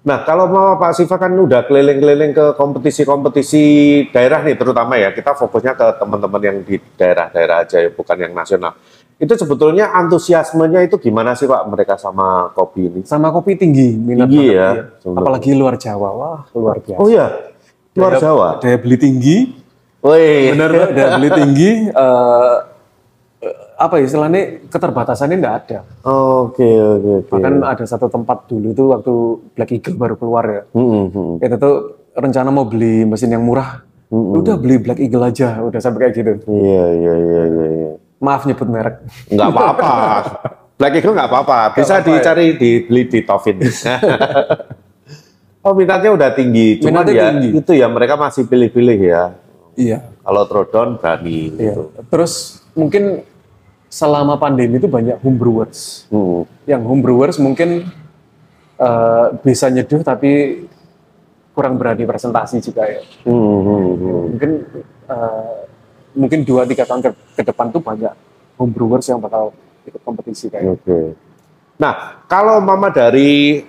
Nah, 0.00 0.24
kalau 0.24 0.48
mau 0.48 0.80
Pak 0.80 0.96
Siva 0.96 1.20
kan 1.20 1.28
udah 1.28 1.68
keliling-keliling 1.68 2.32
ke 2.32 2.56
kompetisi-kompetisi 2.56 3.64
daerah 4.08 4.40
nih, 4.40 4.56
terutama 4.56 4.96
ya, 4.96 5.12
kita 5.12 5.36
fokusnya 5.36 5.76
ke 5.76 5.86
teman-teman 6.00 6.40
yang 6.40 6.56
di 6.64 6.80
daerah-daerah 6.96 7.68
aja, 7.68 7.84
ya, 7.84 7.92
bukan 7.92 8.16
yang 8.16 8.32
nasional. 8.32 8.72
Itu 9.20 9.36
sebetulnya 9.36 9.92
antusiasmenya 9.92 10.88
itu 10.88 10.96
gimana 10.96 11.36
sih 11.36 11.44
Pak 11.44 11.68
mereka 11.68 12.00
sama 12.00 12.48
kopi 12.56 12.88
ini? 12.88 13.00
Sama 13.04 13.28
kopi 13.28 13.60
tinggi 13.60 13.92
minat 13.92 14.32
Tinggi 14.32 14.56
ya, 14.56 14.88
sebenarnya. 15.04 15.20
Apalagi 15.20 15.50
luar 15.52 15.76
Jawa, 15.76 16.08
wah 16.16 16.40
luar 16.56 16.80
biasa. 16.80 16.96
Oh 16.96 17.08
iya, 17.12 17.26
luar 17.92 18.12
Daya- 18.16 18.22
Jawa. 18.24 18.48
Daya 18.64 18.76
beli 18.80 18.96
tinggi, 18.96 19.36
Wih, 20.00 20.56
benar 20.56 20.70
daya 20.96 21.08
beli 21.20 21.28
tinggi. 21.28 21.70
eh, 21.92 22.54
apa 23.80 23.96
ya, 23.96 24.04
istilahnya 24.04 24.42
keterbatasannya 24.68 25.36
nggak 25.40 25.56
ada. 25.64 25.78
Oke, 26.04 26.68
oke, 26.68 27.10
oke. 27.24 27.32
Bahkan 27.32 27.54
ada 27.64 27.84
satu 27.88 28.12
tempat 28.12 28.44
dulu 28.44 28.76
itu 28.76 28.84
waktu 28.92 29.14
Black 29.56 29.70
Eagle 29.72 29.96
baru 29.96 30.14
keluar 30.20 30.44
ya. 30.44 30.62
Hmm, 30.76 30.88
hmm, 30.88 31.06
hmm. 31.08 31.32
Itu 31.40 31.56
tuh 31.56 31.74
rencana 32.12 32.52
mau 32.52 32.68
beli 32.68 33.08
mesin 33.08 33.32
yang 33.32 33.40
murah. 33.40 33.80
Udah 34.12 34.60
beli 34.60 34.76
Black 34.84 35.00
Eagle 35.00 35.24
aja, 35.32 35.64
udah 35.64 35.80
sampai 35.80 36.12
kayak 36.12 36.12
gitu. 36.12 36.52
Iya, 36.52 36.84
iya, 36.92 37.14
iya, 37.16 37.42
iya. 37.48 37.66
iya. 37.72 37.92
Maaf 38.20 38.44
nyebut 38.44 38.68
merek. 38.68 39.00
Nggak 39.32 39.48
apa-apa. 39.48 39.92
Black 40.80 40.94
Eagle 41.00 41.16
nggak 41.16 41.28
apa-apa. 41.32 41.58
Bisa 41.80 42.00
ya. 42.00 42.04
dicari 42.04 42.60
dibeli 42.60 43.08
di 43.08 43.20
Tovin. 43.24 43.64
oh 45.64 45.72
minatnya 45.72 46.10
udah 46.12 46.30
tinggi. 46.36 46.84
Minatnya 46.84 47.12
ya 47.16 47.24
tinggi. 47.32 47.48
itu 47.56 47.72
ya 47.72 47.88
mereka 47.88 48.20
masih 48.20 48.44
pilih-pilih 48.44 48.98
ya. 49.00 49.32
Iya. 49.76 50.04
Kalau 50.20 50.42
throwdown 50.44 51.00
berani 51.00 51.48
Iya. 51.56 51.72
gitu. 51.72 51.82
Terus 52.12 52.60
mungkin 52.76 53.24
selama 53.90 54.38
pandemi 54.38 54.78
itu 54.78 54.86
banyak 54.86 55.18
homebrewers. 55.18 56.06
Hmm. 56.08 56.46
Yang 56.64 56.82
homebrewers 56.86 57.36
mungkin 57.42 57.90
eh, 58.78 59.26
bisa 59.42 59.66
nyeduh 59.66 60.06
tapi 60.06 60.64
kurang 61.50 61.76
berani 61.76 62.06
presentasi 62.06 62.62
juga 62.62 62.86
ya. 62.86 63.02
Hmm, 63.26 63.34
hmm, 63.34 63.90
hmm. 63.98 64.22
Mungkin 64.30 64.50
eh, 65.10 65.58
mungkin 66.14 66.40
dua 66.46 66.62
tiga 66.70 66.86
tahun 66.86 67.02
ke, 67.02 67.10
ke 67.34 67.42
depan 67.42 67.74
tuh 67.74 67.82
banyak 67.82 68.14
homebrewers 68.54 69.10
yang 69.10 69.18
bakal 69.18 69.50
ikut 69.82 70.00
kompetisi 70.06 70.46
kayak. 70.46 70.78
Oke. 70.78 71.18
Nah, 71.80 72.22
kalau 72.30 72.62
mama 72.62 72.94
dari 72.94 73.66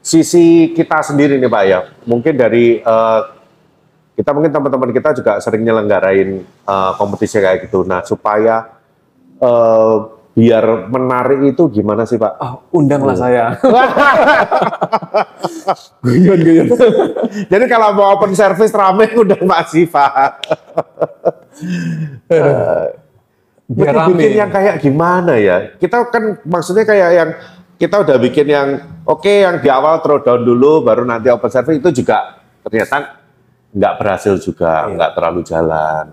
sisi 0.00 0.70
kita 0.72 1.02
sendiri 1.02 1.36
nih 1.36 1.50
Pak 1.50 1.64
ya, 1.68 1.80
mungkin 2.08 2.34
dari 2.40 2.80
eh, 2.80 3.20
kita 4.16 4.32
mungkin 4.32 4.48
teman-teman 4.48 4.96
kita 4.96 5.12
juga 5.12 5.36
sering 5.44 5.60
nyelenggarain 5.60 6.40
eh, 6.40 6.92
kompetisi 6.96 7.36
kayak 7.36 7.68
gitu. 7.68 7.84
Nah, 7.84 8.00
supaya 8.00 8.75
eh, 9.40 9.94
biar 10.36 10.92
menarik 10.92 11.56
itu 11.56 11.64
gimana 11.72 12.04
sih 12.04 12.20
Pak? 12.20 12.32
Ah, 12.36 12.60
undanglah 12.68 13.16
saya. 13.16 13.56
Guyon, 16.04 16.38
guyon. 16.44 16.66
Jadi 17.50 17.64
kalau 17.66 17.96
mau 17.96 18.14
open 18.14 18.36
service 18.36 18.70
rame 18.70 19.10
udah 19.16 19.40
Pak 19.40 19.62
Siva. 19.66 20.06
Biar 23.66 23.66
Bikin, 23.66 23.94
rame. 23.96 24.14
bikin 24.14 24.32
yang 24.38 24.50
kayak 24.52 24.76
gimana 24.78 25.34
ya? 25.40 25.56
Kita 25.74 26.06
kan 26.12 26.38
maksudnya 26.46 26.84
kayak 26.86 27.10
yang 27.16 27.30
kita 27.76 27.96
udah 28.06 28.16
bikin 28.20 28.46
yang 28.46 28.68
oke 29.04 29.26
yang 29.26 29.58
di 29.58 29.68
awal 29.72 29.98
throwdown 30.04 30.46
dulu 30.46 30.86
baru 30.86 31.02
nanti 31.02 31.32
open 31.32 31.50
service 31.50 31.80
itu 31.80 31.90
juga 32.04 32.40
ternyata 32.62 33.18
nggak 33.74 33.94
berhasil 33.98 34.38
juga, 34.38 34.86
nggak 34.88 35.10
terlalu 35.18 35.40
jalan. 35.42 36.06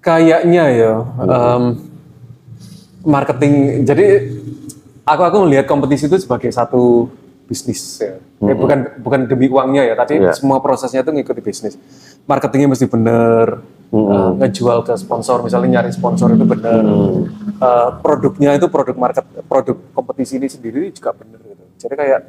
Kayaknya 0.00 0.64
ya 0.72 0.92
em, 1.20 1.62
marketing. 3.04 3.84
Jadi 3.84 4.06
aku 5.04 5.22
aku 5.24 5.36
melihat 5.48 5.66
kompetisi 5.66 6.06
itu 6.06 6.16
sebagai 6.20 6.50
satu 6.52 7.08
bisnis 7.50 7.98
ya. 7.98 8.14
Ya, 8.40 8.54
bukan 8.56 9.02
bukan 9.02 9.26
demi 9.28 9.50
uangnya 9.50 9.84
ya, 9.84 9.94
tapi 9.98 10.16
Iya. 10.22 10.32
semua 10.32 10.62
prosesnya 10.62 11.02
itu 11.04 11.10
ngikuti 11.12 11.42
bisnis. 11.42 11.76
marketingnya 12.28 12.70
mesti 12.70 12.86
bener, 12.86 13.58
eh, 13.90 14.30
ngejual 14.38 14.86
ke 14.86 14.94
sponsor, 14.94 15.42
misalnya 15.42 15.82
nyari 15.82 15.90
sponsor 15.90 16.30
itu 16.30 16.46
bener, 16.46 16.84
Eh, 17.60 17.88
produknya 18.00 18.56
itu 18.56 18.72
produk 18.72 18.96
market, 18.96 19.20
produk 19.44 19.76
kompetisi 19.92 20.40
ini 20.40 20.48
sendiri 20.48 20.88
juga 20.96 21.12
bener 21.12 21.36
gitu. 21.44 21.64
Jadi 21.76 21.92
kayak 21.92 22.20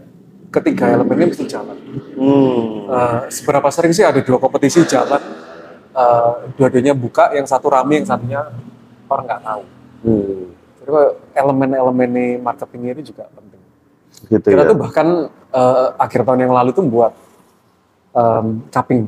ketiga 0.51 0.85
elemen 0.91 1.15
ini 1.15 1.25
mesti 1.31 1.47
jalan. 1.47 1.77
Hmm. 2.19 2.91
Eh, 2.91 3.19
seberapa 3.31 3.63
sering 3.71 3.95
sih 3.95 4.03
ada 4.03 4.19
dua 4.19 4.35
kompetisi 4.43 4.83
jalan, 4.83 5.23
eh, 5.95 6.31
dua-duanya 6.59 6.91
buka, 6.91 7.31
yang 7.31 7.47
satu 7.47 7.71
rame, 7.71 8.03
yang 8.03 8.07
satunya 8.11 8.43
orang 9.07 9.23
nggak 9.23 9.43
tahu. 9.47 9.63
Hmm. 10.03 10.50
Elemen-elemen 11.31 12.11
marketingnya 12.39 12.91
ini 12.93 13.03
juga 13.03 13.27
penting. 13.29 13.61
Gitu 14.27 14.47
Kita 14.47 14.63
ya. 14.63 14.69
tuh 14.69 14.77
bahkan 14.77 15.07
eh, 15.51 15.87
akhir 15.97 16.21
tahun 16.23 16.39
yang 16.41 16.53
lalu 16.53 16.71
tuh 16.71 16.85
buat 16.85 17.11
em, 18.11 18.61
cupping, 18.67 19.01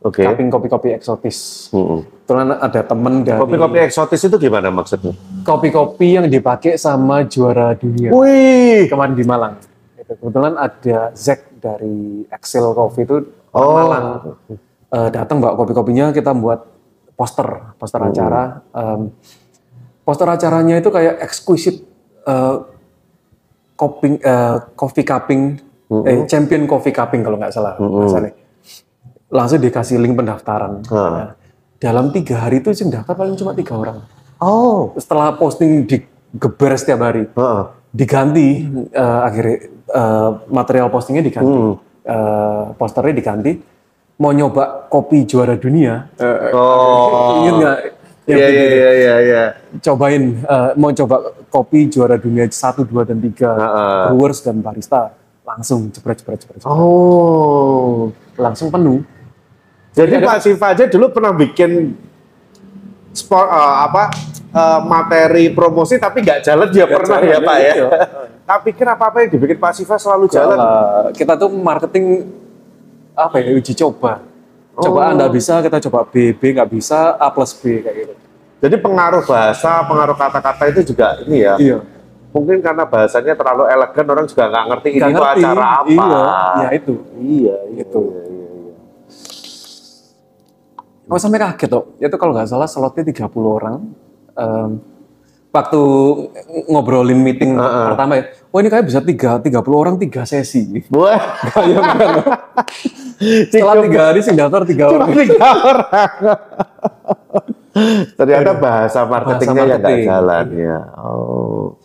Oke. 0.00 0.22
cupping 0.22 0.48
kopi-kopi 0.48 0.88
eksotis. 0.92 1.68
Hmm. 1.70 2.04
Kebetulan 2.22 2.48
ada 2.54 2.80
temen 2.80 3.14
dari 3.22 3.38
Kopi-kopi 3.38 3.78
eksotis 3.82 4.22
itu 4.22 4.36
gimana 4.38 4.68
maksudnya? 4.68 5.12
kopi-kopi 5.42 6.16
yang 6.16 6.26
dipakai 6.26 6.78
sama 6.78 7.26
juara 7.26 7.74
dunia 7.74 8.14
Wih. 8.14 8.86
kemarin 8.86 9.12
di 9.12 9.24
Malang. 9.24 9.58
Kebetulan 10.06 10.54
ada 10.54 11.10
Zack 11.12 11.58
dari 11.58 12.22
Excel 12.28 12.72
Coffee 12.72 13.02
itu 13.02 13.16
Oh. 13.50 13.76
Malang 13.76 14.04
Eh, 14.88 15.08
datang 15.08 15.40
bawa 15.40 15.56
kopi-kopinya 15.56 16.12
kita 16.12 16.32
buat 16.32 16.68
poster, 17.12 17.72
poster 17.76 17.96
acara. 18.02 18.60
Em, 18.70 19.08
poster 20.02 20.28
acaranya 20.28 20.78
itu 20.78 20.90
kayak 20.90 21.22
exquisite 21.22 21.82
eh, 22.26 22.56
kopi 23.74 24.18
eh, 24.18 24.56
coffee 24.74 25.06
cupping, 25.06 25.42
eh, 26.06 26.22
champion 26.26 26.66
coffee 26.66 26.94
cupping 26.94 27.22
kalau 27.22 27.38
nggak 27.38 27.50
salah 27.50 27.74
bahasanya. 27.78 28.34
Langsung 29.32 29.58
dikasih 29.58 29.96
link 29.96 30.14
pendaftaran. 30.14 30.84
Ah. 30.86 30.94
Nah, 30.94 31.30
dalam 31.80 32.12
tiga 32.12 32.46
hari 32.46 32.60
itu 32.60 32.70
sih 32.76 32.86
daftar 32.86 33.16
paling 33.16 33.34
cuma 33.34 33.56
tiga 33.56 33.74
orang. 33.74 34.04
Oh. 34.38 34.92
Setelah 34.94 35.34
posting 35.34 35.88
digeber 35.88 36.76
setiap 36.76 37.00
hari, 37.00 37.26
Heeh. 37.26 37.62
diganti 37.90 38.48
eh, 38.92 39.20
akhirnya 39.24 39.56
eh, 39.88 40.30
material 40.46 40.88
postingnya 40.90 41.24
diganti, 41.24 41.48
Hmm. 41.50 41.74
Eh, 42.02 42.64
posternya 42.76 43.14
diganti. 43.14 43.52
Mau 44.18 44.30
nyoba 44.30 44.86
kopi 44.86 45.22
juara 45.24 45.54
dunia, 45.56 46.10
eh, 46.18 46.50
Oh. 46.52 47.42
ingat 47.42 47.54
nggak? 47.56 47.78
Iya 48.22 48.46
iya 48.46 48.64
iya 48.70 48.90
iya 48.94 49.14
iya. 49.18 49.44
cobain 49.82 50.38
eh, 50.46 50.70
mau 50.78 50.94
coba 50.94 51.34
kopi 51.50 51.90
juara 51.90 52.14
dunia 52.14 52.46
1, 52.46 52.86
2, 52.86 53.02
dan 53.02 53.18
3 53.18 53.34
Heeh. 53.34 54.02
brewers 54.14 54.38
dan 54.46 54.62
barista 54.62 55.10
langsung 55.42 55.90
jepret 55.90 56.22
jepret 56.22 56.38
jepret. 56.38 56.62
Oh. 56.62 58.14
langsung 58.38 58.70
penuh 58.70 59.02
Jadi 59.92 60.24
Pak 60.24 60.38
Siva 60.40 60.72
aja 60.72 60.88
dulu 60.88 61.12
pernah 61.12 61.34
bikin 61.34 61.98
sport 63.10 63.48
eh, 63.50 63.74
apa 63.90 64.04
eh, 64.54 64.80
materi 64.86 65.50
promosi 65.50 65.98
tapi 65.98 66.22
nggak 66.22 66.46
jalan 66.46 66.68
dia 66.70 66.86
pernah 66.86 67.18
jalan, 67.18 67.32
ya 67.34 67.38
Pak 67.42 67.56
ya. 67.58 67.72
iya. 67.74 67.88
tak 68.46 68.58
pikir 68.70 68.86
apa 68.86 69.04
apa 69.10 69.16
yang 69.26 69.30
dibikin 69.34 69.58
Pak 69.58 69.72
Siva 69.74 69.98
selalu 69.98 70.30
jalan. 70.30 70.56
Eh, 70.56 71.06
kita 71.18 71.34
tuh 71.34 71.50
marketing 71.50 72.22
apa 73.18 73.36
ya 73.42 73.50
uji 73.52 73.74
coba 73.76 74.31
coba 74.74 75.00
Oh. 75.02 75.10
anda 75.10 75.26
bisa 75.28 75.60
kita 75.60 75.78
coba 75.82 76.04
B 76.04 76.32
B 76.32 76.42
nggak 76.50 76.70
bisa 76.70 77.14
A 77.14 77.28
plus 77.28 77.52
B 77.54 77.78
kayak 77.78 77.96
gitu 77.98 78.14
Jadi 78.58 78.76
pengaruh 78.78 79.20
bahasa, 79.22 79.82
pengaruh 79.82 80.14
kata-kata 80.14 80.64
itu 80.68 80.80
juga 80.86 81.18
ini 81.20 81.42
ya. 81.42 81.54
iya 81.56 81.78
Mungkin 82.30 82.58
karena 82.58 82.82
bahasanya 82.82 83.34
terlalu 83.34 83.66
elegan 83.66 84.06
orang 84.08 84.24
juga 84.24 84.46
nggak 84.46 84.64
ngerti 84.66 84.88
ini 84.88 84.98
nggak 84.98 85.10
tuh 85.10 85.20
ngerti 85.20 85.40
acara 85.42 85.66
apa. 85.74 85.90
iya 85.90 86.08
ya 86.56 86.68
itu 86.72 86.94
Iya, 87.12 87.56
Gitu. 87.74 88.00
Iya, 88.00 88.22
iya, 88.22 88.48
iya. 88.54 88.72
Oh 91.04 91.18
sampai 91.18 91.38
kaget 91.38 91.68
tuh. 91.68 91.84
Itu 91.98 92.16
kalau 92.16 92.32
nggak 92.32 92.48
salah 92.48 92.64
slotnya 92.64 93.04
30 93.04 93.28
orang. 93.52 93.76
Em, 94.32 94.70
waktu 95.52 95.82
ngobrolin 96.66 97.20
meeting 97.20 97.60
Heeh. 97.60 97.86
pertama 97.92 98.12
ya, 98.16 98.24
wah 98.48 98.58
ini 98.64 98.68
kayak 98.72 98.86
bisa 98.88 99.00
tiga, 99.04 99.36
30 99.36 99.52
orang 99.68 99.94
tiga 100.00 100.24
sesi. 100.24 100.64
Wah, 100.88 101.20
Bayangkan. 101.52 102.08
Setelah 103.52 103.76
tiga 103.84 104.00
hari 104.10 104.20
sing 104.24 104.34
daftar 104.34 104.64
tiga 104.64 104.88
cuma 104.88 105.04
orang. 105.04 105.08
tiga 105.12 105.48
orang. 105.62 106.36
Ternyata 108.18 108.52
bahasa 108.56 109.00
marketingnya 109.04 109.62
yang 109.64 109.80
nggak 109.80 109.82
marketing. 109.84 110.08
jalan 110.08 110.46
ya. 110.56 110.78
Oh, 110.98 111.76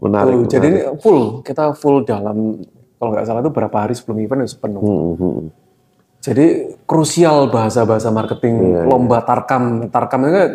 menarik. 0.00 0.36
Jadi 0.48 0.68
menarik. 0.68 0.92
ini 0.92 1.00
full, 1.02 1.20
kita 1.44 1.64
full 1.76 2.04
dalam 2.04 2.60
kalau 2.98 3.10
nggak 3.14 3.24
salah 3.24 3.40
itu 3.40 3.52
berapa 3.52 3.76
hari 3.76 3.94
sebelum 3.96 4.18
event 4.20 4.44
itu 4.44 4.56
penuh. 4.60 4.80
Hmm, 4.84 5.12
hmm. 5.16 5.40
Jadi 6.18 6.46
krusial 6.84 7.46
bahasa-bahasa 7.48 8.10
marketing 8.10 8.54
Iya, 8.74 8.80
lomba 8.90 9.22
tarkam. 9.22 9.86
Tarkam 9.88 10.20
itu 10.26 10.34
kan 10.34 10.50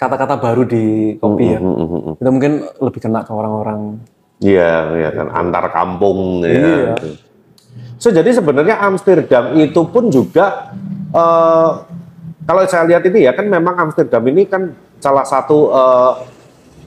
kata-kata 0.00 0.40
baru 0.40 0.64
di 0.64 1.14
kopi 1.20 1.44
ya. 1.52 1.60
Hmm, 1.60 1.76
hmm, 1.76 1.88
hmm. 1.92 2.14
Itu 2.24 2.30
mungkin 2.32 2.52
lebih 2.80 3.00
kena 3.04 3.20
ke 3.20 3.32
orang-orang 3.36 4.00
Iya, 4.40 4.96
iya 4.96 5.10
kan 5.12 5.28
antar 5.36 5.68
kampung 5.68 6.40
Iya. 6.40 6.96
ya. 6.96 7.12
So 8.00 8.08
jadi 8.08 8.32
sebenarnya 8.32 8.80
Amsterdam 8.80 9.52
itu 9.60 9.84
pun 9.84 10.08
juga 10.08 10.72
eh, 11.12 11.70
kalau 12.48 12.62
saya 12.64 12.88
lihat 12.88 13.04
ini 13.04 13.28
ya 13.28 13.36
kan 13.36 13.44
memang 13.44 13.76
Amsterdam 13.76 14.24
ini 14.32 14.48
kan 14.48 14.72
salah 15.04 15.28
satu 15.28 15.68
eh, 15.68 16.12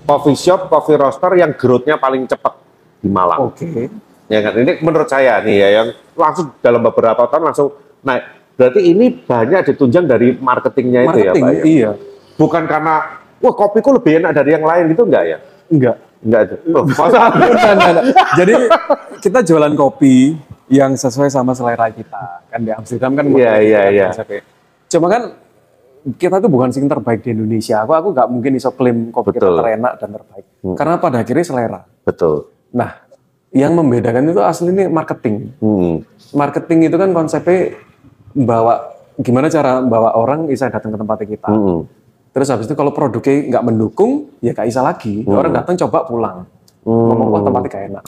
coffee 0.10 0.34
shop, 0.34 0.74
coffee 0.74 0.98
roaster 0.98 1.38
yang 1.38 1.54
growth-nya 1.54 2.02
paling 2.02 2.26
cepat 2.26 2.58
di 2.98 3.14
Malang. 3.14 3.54
Oke. 3.54 3.94
Ya 4.26 4.42
kan 4.42 4.58
ini 4.58 4.82
menurut 4.82 5.06
saya 5.06 5.38
nih 5.46 5.56
ya 5.62 5.68
yang 5.70 5.88
langsung 6.18 6.50
dalam 6.66 6.82
beberapa 6.82 7.30
tahun 7.30 7.54
langsung 7.54 7.70
naik. 8.02 8.42
Berarti 8.58 8.82
ini 8.82 9.14
banyak 9.14 9.70
ditunjang 9.70 10.10
dari 10.10 10.34
marketingnya 10.34 11.06
itu 11.06 11.20
ya 11.22 11.34
Marketing, 11.34 11.46
Pak 11.46 11.66
ya. 11.70 11.92
Bukan 12.38 12.64
karena 12.66 13.22
wah 13.40 13.54
kopiku 13.54 13.94
lebih 13.96 14.24
enak 14.24 14.32
dari 14.34 14.56
yang 14.56 14.66
lain 14.66 14.94
gitu 14.94 15.04
enggak 15.06 15.24
ya? 15.26 15.38
Enggak. 15.70 15.96
Enggak 16.24 16.40
aja. 16.48 16.56
Masa? 16.72 17.20
Enggak, 17.36 17.74
enggak, 17.76 17.92
enggak. 17.92 18.06
Jadi 18.40 18.54
kita 19.20 19.40
jualan 19.44 19.74
kopi 19.76 20.16
yang 20.72 20.96
sesuai 20.96 21.28
sama 21.28 21.52
selera 21.52 21.92
kita. 21.92 22.48
Kan 22.48 22.64
di 22.64 22.72
Amsterdam 22.72 23.12
kan 23.20 23.26
Iya, 23.28 23.54
iya, 23.60 23.82
iya. 23.92 24.08
Cuma 24.88 25.12
kan 25.12 25.36
kita 26.20 26.44
tuh 26.44 26.52
bukan 26.52 26.72
sing 26.72 26.88
terbaik 26.88 27.24
di 27.24 27.36
Indonesia. 27.36 27.84
Aku 27.84 27.92
aku 27.96 28.08
nggak 28.16 28.28
mungkin 28.32 28.52
iso 28.56 28.72
klaim 28.76 29.12
kopi 29.12 29.36
kita 29.36 29.48
Betul. 29.48 29.58
terenak 29.64 29.94
dan 30.00 30.10
terbaik. 30.16 30.46
Karena 30.76 30.96
pada 31.00 31.18
akhirnya 31.24 31.46
selera. 31.48 31.82
Betul. 32.04 32.52
Nah, 32.76 32.92
yang 33.54 33.72
membedakan 33.78 34.32
itu 34.32 34.42
asli 34.44 34.74
ini 34.74 34.90
marketing. 34.90 35.36
Hmm. 35.62 36.04
Marketing 36.34 36.90
itu 36.90 36.96
kan 36.98 37.10
konsepnya 37.14 37.78
bawa 38.34 38.92
gimana 39.22 39.46
cara 39.48 39.80
bawa 39.86 40.18
orang 40.18 40.50
bisa 40.50 40.68
datang 40.68 40.92
ke 40.92 40.98
tempat 40.98 41.18
kita. 41.24 41.50
Hmm. 41.54 41.86
Terus 42.34 42.48
habis 42.50 42.66
itu 42.66 42.74
kalau 42.74 42.90
produknya 42.90 43.46
nggak 43.54 43.64
mendukung, 43.64 44.34
ya 44.42 44.58
nggak 44.58 44.68
bisa 44.68 44.82
lagi. 44.82 45.22
Hmm. 45.22 45.38
Orang 45.38 45.54
datang 45.54 45.78
coba 45.86 46.04
pulang. 46.10 46.38
Ngomong, 46.84 47.30
wah 47.32 47.42
tempatnya 47.46 47.70
gak 47.72 47.84
enak. 47.94 48.06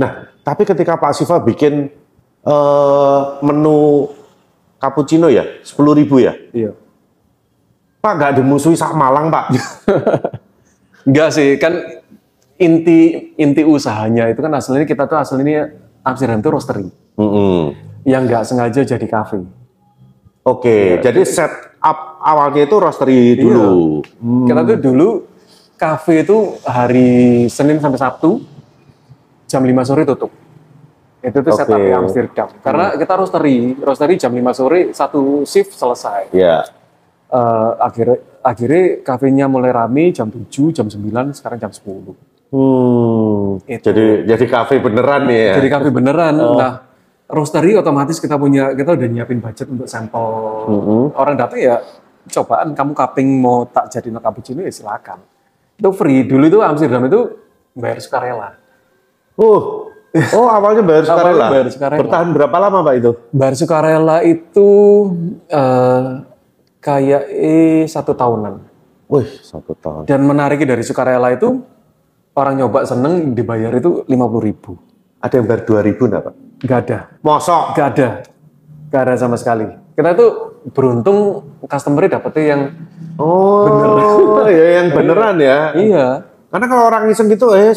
Nah, 0.00 0.10
tapi 0.40 0.62
ketika 0.64 0.96
Pak 0.96 1.12
Siva 1.12 1.36
bikin 1.42 1.92
eh, 2.46 3.20
menu 3.44 4.08
cappuccino 4.80 5.28
ya, 5.28 5.44
10.000 5.66 5.98
ribu 5.98 6.16
ya, 6.22 6.32
Iya. 6.54 6.72
Pak 8.00 8.12
nggak 8.16 8.32
dimusuhi 8.38 8.78
sak 8.78 8.94
Malang 8.94 9.28
Pak. 9.28 9.52
Enggak 11.10 11.34
sih, 11.34 11.58
kan 11.58 11.74
inti 12.56 13.30
inti 13.36 13.62
usahanya 13.66 14.32
itu 14.32 14.40
kan 14.40 14.52
aslinya 14.56 14.88
kita 14.88 15.04
tuh 15.04 15.20
aslinya 15.20 15.76
Amsterdam 16.00 16.40
itu 16.40 16.48
roastery 16.48 16.88
Mm-mm. 17.20 17.76
yang 18.08 18.24
nggak 18.24 18.48
sengaja 18.48 18.80
jadi 18.80 19.06
cafe. 19.06 19.44
Oke, 20.46 21.02
jadi 21.02 21.20
set 21.26 21.50
up 21.82 22.15
awalnya 22.26 22.66
itu 22.66 22.74
roastery 22.74 23.38
dulu. 23.38 24.02
Kita 24.50 24.60
tuh 24.66 24.78
dulu 24.82 25.08
cafe 25.78 26.26
itu 26.26 26.58
hari 26.66 27.46
Senin 27.46 27.78
sampai 27.78 28.02
Sabtu 28.02 28.42
jam 29.46 29.62
5 29.62 29.86
sore 29.86 30.02
tutup. 30.02 30.32
Itu 31.22 31.38
tuh 31.42 31.52
setup 31.54 31.78
Oke. 31.78 31.86
di 31.86 31.92
Amsterdam. 31.94 32.48
Karena 32.62 32.86
kita 32.98 33.12
roastery, 33.14 33.56
roastery 33.78 34.14
jam 34.18 34.34
5 34.34 34.58
sore 34.58 34.80
satu 34.90 35.46
shift 35.46 35.70
selesai. 35.78 36.34
Ya. 36.34 36.66
Eh, 37.26 37.70
akhirnya 37.82 38.18
akhirnya 38.42 39.02
kafenya 39.02 39.46
mulai 39.50 39.74
rame 39.74 40.14
jam 40.14 40.30
7, 40.30 40.70
jam 40.70 40.86
9, 40.86 41.34
sekarang 41.34 41.58
jam 41.62 41.70
10. 41.70 42.14
Hmm. 42.46 43.58
Itu. 43.66 43.90
Jadi 43.90 44.06
jadi 44.26 44.44
kafe 44.46 44.78
beneran 44.78 45.26
ya. 45.30 45.58
Jadi 45.58 45.68
kafe 45.70 45.90
beneran. 45.90 46.34
Oh. 46.38 46.54
Nah, 46.54 46.86
roastery 47.26 47.74
otomatis 47.74 48.22
kita 48.22 48.38
punya 48.38 48.70
kita 48.78 48.94
udah 48.94 49.08
nyiapin 49.10 49.42
budget 49.42 49.66
untuk 49.66 49.90
sampel. 49.90 50.26
Mm-hmm. 50.70 51.02
Orang 51.18 51.34
datang 51.34 51.58
ya 51.58 51.82
cobaan 52.30 52.74
kamu 52.74 52.92
cupping 52.92 53.28
mau 53.38 53.66
tak 53.66 53.90
jadi 53.90 54.08
cappuccino 54.18 54.60
ya 54.62 54.72
silakan. 54.72 55.22
Itu 55.76 55.90
free. 55.92 56.24
Dulu 56.24 56.44
itu 56.48 56.58
Amsterdam 56.64 57.06
itu 57.06 57.20
bayar 57.76 57.98
sukarela. 58.00 58.48
Oh. 59.36 59.92
Oh, 60.32 60.48
awalnya 60.48 60.80
bayar 60.80 61.04
sukarela. 61.08 61.46
Bayar 61.52 61.68
sukarela. 61.68 62.00
Bertahan 62.00 62.28
berapa 62.32 62.56
lama 62.56 62.78
Pak 62.80 62.94
itu? 62.96 63.10
Bayar 63.30 63.54
sukarela 63.54 64.16
itu 64.24 64.68
eh, 65.52 66.04
kayak 66.80 67.22
eh, 67.30 67.84
satu 67.84 68.16
tahunan. 68.16 68.54
Wih, 69.06 69.28
satu 69.44 69.76
tahun. 69.78 70.02
Dan 70.08 70.26
menariknya 70.26 70.74
dari 70.74 70.82
sukarela 70.82 71.30
itu 71.30 71.62
orang 72.34 72.54
nyoba 72.58 72.82
seneng 72.88 73.36
dibayar 73.36 73.70
itu 73.76 74.02
50.000 74.08 74.46
ribu. 74.46 74.72
Ada 75.22 75.34
yang 75.38 75.46
bayar 75.46 75.62
2000 75.62 76.08
enggak 76.08 76.22
Pak? 76.24 76.34
Gak 76.64 76.78
ada. 76.88 76.98
Mosok. 77.20 77.64
Gak 77.76 77.88
ada. 77.94 78.08
Gak 78.88 79.02
ada 79.04 79.14
sama 79.20 79.36
sekali. 79.36 79.68
Kita 79.92 80.16
tuh 80.16 80.55
beruntung 80.66 81.18
customer 81.64 82.06
dapetnya 82.06 82.44
yang 82.46 82.62
Oh, 83.16 84.44
ya 84.44 84.82
yang 84.82 84.92
beneran 84.96 85.40
ya. 85.40 85.72
iya 85.72 86.06
Karena 86.46 86.66
kalau 86.68 86.84
orang 86.86 87.08
iseng 87.08 87.26
gitu, 87.26 87.52
eh, 87.52 87.72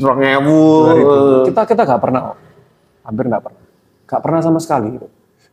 orang 0.00 0.20
ewu. 0.40 0.60
2000. 1.44 1.48
kita 1.52 1.60
kita 1.68 1.82
nggak 1.84 2.00
pernah 2.00 2.22
hampir 3.04 3.24
nggak 3.28 3.42
pernah 3.42 3.60
nggak 4.08 4.20
pernah 4.24 4.40
sama 4.40 4.58
sekali 4.58 4.96
gitu. 4.96 5.06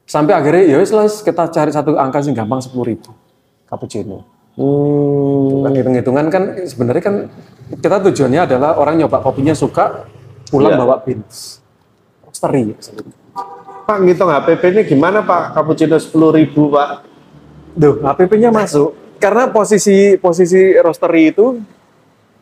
sampai 0.04 0.34
akhirnya 0.34 0.63
ya 0.66 0.78
lah, 0.80 1.06
kita 1.06 1.44
cari 1.52 1.72
satu 1.72 1.96
angka 1.96 2.24
sing 2.24 2.32
gampang 2.32 2.63
sepuluh 2.63 2.88
ribu 2.88 3.12
cappuccino 3.66 4.24
Hmm. 4.58 5.62
kan 5.62 5.72
hitung-hitungan 5.72 6.26
kan 6.34 6.44
sebenarnya 6.66 7.04
kan 7.04 7.16
kita 7.78 8.02
tujuannya 8.02 8.42
adalah 8.42 8.74
orang 8.74 8.98
nyoba 8.98 9.22
kopinya 9.22 9.54
suka 9.54 10.10
pulang 10.50 10.74
Iya. 10.74 10.82
bawa 10.82 10.96
beans 11.06 11.62
roastery 12.26 12.74
ya. 12.74 12.78
Pak 13.88 14.04
ngitung 14.04 14.28
HPP 14.28 14.62
ini 14.76 14.82
gimana 14.84 15.23
Pak? 15.23 15.56
Cappuccino 15.56 15.95
10.000 15.95 16.12
ribu 16.36 16.67
Pak. 16.76 16.89
Duh, 17.71 18.04
HPP-nya 18.04 18.52
masuk 18.52 18.91
karena 19.15 19.47
posisi 19.47 20.19
posisi 20.19 20.76
roastery 20.76 21.32
itu 21.32 21.56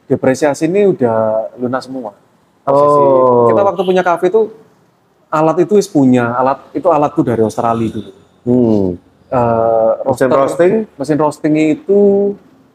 depresiasi 0.09 0.65
ini 0.65 0.89
udah 0.89 1.53
lunas 1.61 1.85
semua. 1.85 2.17
Posisi. 2.65 2.97
Oh. 2.97 3.45
Kita 3.53 3.61
waktu 3.61 3.81
punya 3.85 4.01
kafe 4.01 4.33
itu 4.33 4.49
alat 5.29 5.61
itu 5.61 5.77
wis 5.77 5.85
punya, 5.85 6.33
alat 6.33 6.65
itu 6.73 6.87
alatku 6.89 7.21
dari 7.21 7.45
Australia 7.45 7.93
dulu. 7.93 8.11
Hmm. 8.45 8.87
Eh, 9.29 9.91
Mesin 10.01 10.29
roaster- 10.33 10.33
roasting? 10.33 10.73
Mesin 10.97 11.17
roasting 11.21 11.53
itu 11.77 11.99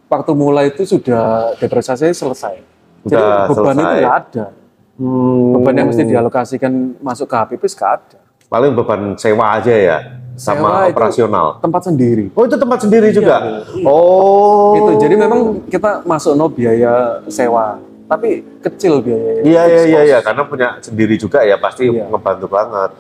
waktu 0.07 0.31
mulai 0.31 0.71
itu 0.71 0.87
sudah 0.87 1.59
depresiasi 1.59 2.15
selesai. 2.15 2.63
Jadi 3.03 3.19
Udah 3.19 3.51
beban 3.51 3.75
itu 3.75 3.83
selesai. 3.83 3.99
nggak 3.99 4.15
ada. 4.15 4.47
Hmm. 4.95 5.59
Beban 5.59 5.75
yang 5.75 5.87
mesti 5.91 6.05
dialokasikan 6.07 6.73
masuk 7.03 7.27
ke 7.27 7.35
HPP 7.35 7.63
nggak 7.67 7.91
ada. 7.99 8.20
Paling 8.51 8.75
beban 8.75 9.15
sewa 9.15 9.63
aja 9.63 9.71
ya, 9.71 9.99
sama 10.35 10.83
Sewa 10.83 10.91
operasional. 10.91 11.47
Tempat 11.63 11.83
sendiri. 11.87 12.35
Oh 12.35 12.43
itu 12.43 12.59
tempat 12.59 12.83
sendiri 12.83 13.15
juga? 13.15 13.37
iya. 13.39 13.87
Oh. 13.87 14.75
Itu 14.75 14.91
jadi 14.99 15.15
memang 15.15 15.63
kita 15.71 16.03
masuk 16.03 16.35
no 16.35 16.51
biaya 16.51 17.23
sewa, 17.31 17.79
tapi 18.11 18.43
kecil 18.59 18.99
biaya. 19.01 19.47
Iya 19.47 19.63
iya 19.65 19.83
iya 19.87 20.01
iya 20.03 20.19
karena 20.19 20.43
punya 20.43 20.83
sendiri 20.83 21.15
juga 21.15 21.47
ya 21.47 21.55
pasti 21.57 21.87
Iya. 21.95 22.11
ngebantu 22.11 22.51
banget. 22.51 22.91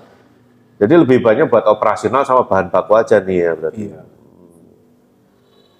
Jadi 0.80 0.94
lebih 0.96 1.18
banyak 1.18 1.50
buat 1.50 1.66
operasional 1.66 2.22
sama 2.22 2.46
bahan 2.46 2.70
baku 2.70 2.94
aja 2.94 3.18
nih 3.18 3.38
ya 3.42 3.52
berarti. 3.58 3.84
Iya. 3.90 4.00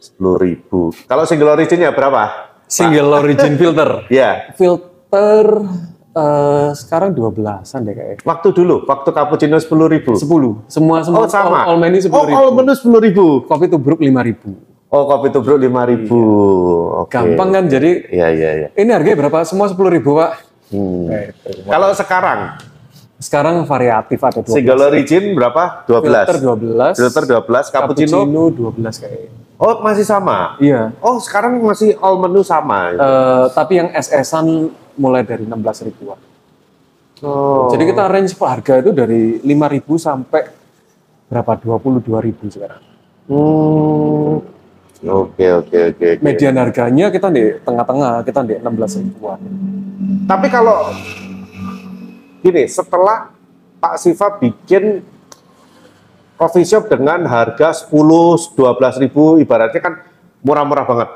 Sepuluh 0.01 0.35
ribu. 0.35 0.91
Kalau 1.07 1.25
single 1.25 1.55
originnya 1.55 1.95
berapa? 1.95 2.51
Single 2.67 3.11
origin 3.13 3.55
filter. 3.55 4.07
Ya, 4.11 4.51
Filter 4.59 5.47
eh, 6.11 6.69
sekarang 6.75 7.15
12-an 7.15 7.81
deh 7.83 7.95
kayaknya. 7.95 8.23
waktu 8.23 8.49
dulu, 8.51 8.83
waktu 8.85 9.11
cappuccino 9.11 9.57
sepuluh 9.59 9.87
ribu. 9.87 10.15
10. 10.15 10.67
Semua 10.67 11.03
semua 11.03 11.25
Oh 11.25 11.31
sama. 11.31 11.65
all, 11.67 11.75
all 11.75 11.79
menu 11.79 11.99
10 11.99 12.11
oh, 12.11 12.25
all 12.29 12.51
menu 12.55 12.73
sepuluh 12.75 13.01
ribu. 13.03 13.27
Kopi 13.45 13.67
tubruk 13.67 14.01
5 14.03 14.11
ribu. 14.27 14.71
Oh 14.91 15.07
kopi 15.07 15.31
tubruk 15.31 15.63
lima 15.63 15.87
ribu. 15.87 16.19
Oke. 17.07 17.15
Gampang 17.15 17.55
kan 17.55 17.65
jadi 17.71 18.11
Iya 18.11 18.29
iya 18.35 18.51
iya. 18.59 18.69
ini 18.75 18.91
harganya 18.91 19.23
berapa? 19.23 19.47
Semua 19.47 19.71
10 19.71 19.79
ribu 19.87 20.19
pak. 20.19 20.43
Hmm. 20.75 21.07
Nah, 21.07 21.31
itu. 21.31 21.51
Kalau 21.63 21.89
sekarang 21.95 22.41
Sekarang 23.21 23.69
variatif 23.69 24.19
ada 24.19 24.41
12. 24.43 24.51
single 24.51 24.81
origin 24.81 25.37
berapa? 25.39 25.87
12. 25.87 26.03
Filter 26.27 26.37
12. 26.43 26.97
Filter 26.99 27.25
12, 27.39 27.69
cappuccino. 27.71 28.19
Cappuccino 28.27 28.43
12 28.51 29.03
kayaknya. 29.07 29.31
Oh 29.61 29.75
masih 29.79 30.05
sama. 30.09 30.57
Iya. 30.59 30.91
Oh 31.05 31.21
sekarang 31.23 31.61
masih 31.61 31.95
all 32.01 32.17
menu 32.19 32.41
sama. 32.43 32.91
Eh, 32.91 33.45
tapi 33.53 33.79
yang 33.79 33.93
SS-an 33.93 34.73
mulai 35.01 35.25
dari 35.25 35.49
16 35.49 35.89
ribuan. 35.89 36.21
Oh. 37.25 37.73
Jadi 37.73 37.85
kita 37.89 38.05
range 38.09 38.37
harga 38.37 38.75
itu 38.85 38.91
dari 38.93 39.41
5.000 39.41 39.97
sampai 39.97 40.43
berapa? 41.33 41.53
22.000 41.57 42.53
sekarang. 42.53 42.83
Hmm. 43.31 44.41
Oke 45.01 45.47
oke 45.49 45.79
oke. 45.97 46.07
oke. 46.21 46.25
Median 46.25 46.61
harganya 46.61 47.09
kita 47.09 47.33
di 47.33 47.57
tengah-tengah, 47.65 48.21
kita 48.21 48.41
di 48.45 48.55
16 48.61 49.01
ribuan. 49.01 49.41
Tapi 50.29 50.47
kalau 50.53 50.93
gini, 52.45 52.69
setelah 52.69 53.33
Pak 53.81 53.97
Siva 53.97 54.37
bikin 54.37 55.01
coffee 56.37 56.69
shop 56.69 56.93
dengan 56.93 57.25
harga 57.25 57.73
10, 57.89 57.89
12 57.93 59.03
ribu, 59.05 59.41
ibaratnya 59.41 59.81
kan 59.81 60.05
murah-murah 60.45 60.85
banget. 60.85 61.09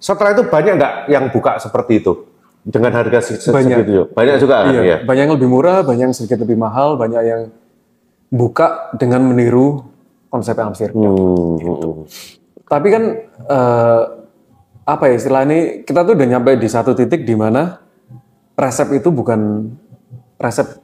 Setelah 0.00 0.32
itu 0.32 0.44
banyak 0.48 0.72
nggak 0.80 0.94
yang 1.12 1.28
buka 1.28 1.60
seperti 1.60 2.00
itu? 2.00 2.31
Dengan 2.62 2.94
harga 2.94 3.18
se- 3.20 3.50
Banyak. 3.50 3.78
segitu? 3.82 4.06
Banyak 4.10 4.36
juga? 4.38 4.56
Iya, 4.64 4.80
ya? 4.80 4.96
banyak 5.02 5.22
yang 5.26 5.34
lebih 5.34 5.48
murah, 5.50 5.82
banyak 5.82 6.04
yang 6.06 6.14
sedikit 6.14 6.38
lebih 6.40 6.54
mahal, 6.54 6.94
banyak 6.94 7.22
yang 7.22 7.42
buka 8.28 8.94
dengan 8.94 9.22
meniru 9.24 9.82
konsep 10.28 10.54
Amsterdam. 10.54 10.96
Hmm, 10.96 11.58
hmm, 11.58 11.76
hmm. 11.76 11.94
Tapi 12.64 12.88
kan 12.88 13.02
eh, 13.44 14.00
apa 14.82 15.04
ya 15.06 15.14
istilah 15.14 15.42
ini 15.42 15.58
kita 15.82 16.02
tuh 16.02 16.14
udah 16.14 16.28
nyampe 16.28 16.54
di 16.54 16.66
satu 16.66 16.94
titik 16.94 17.22
di 17.22 17.34
mana 17.34 17.82
resep 18.52 18.94
itu 18.94 19.10
bukan 19.10 19.68
resep 20.38 20.78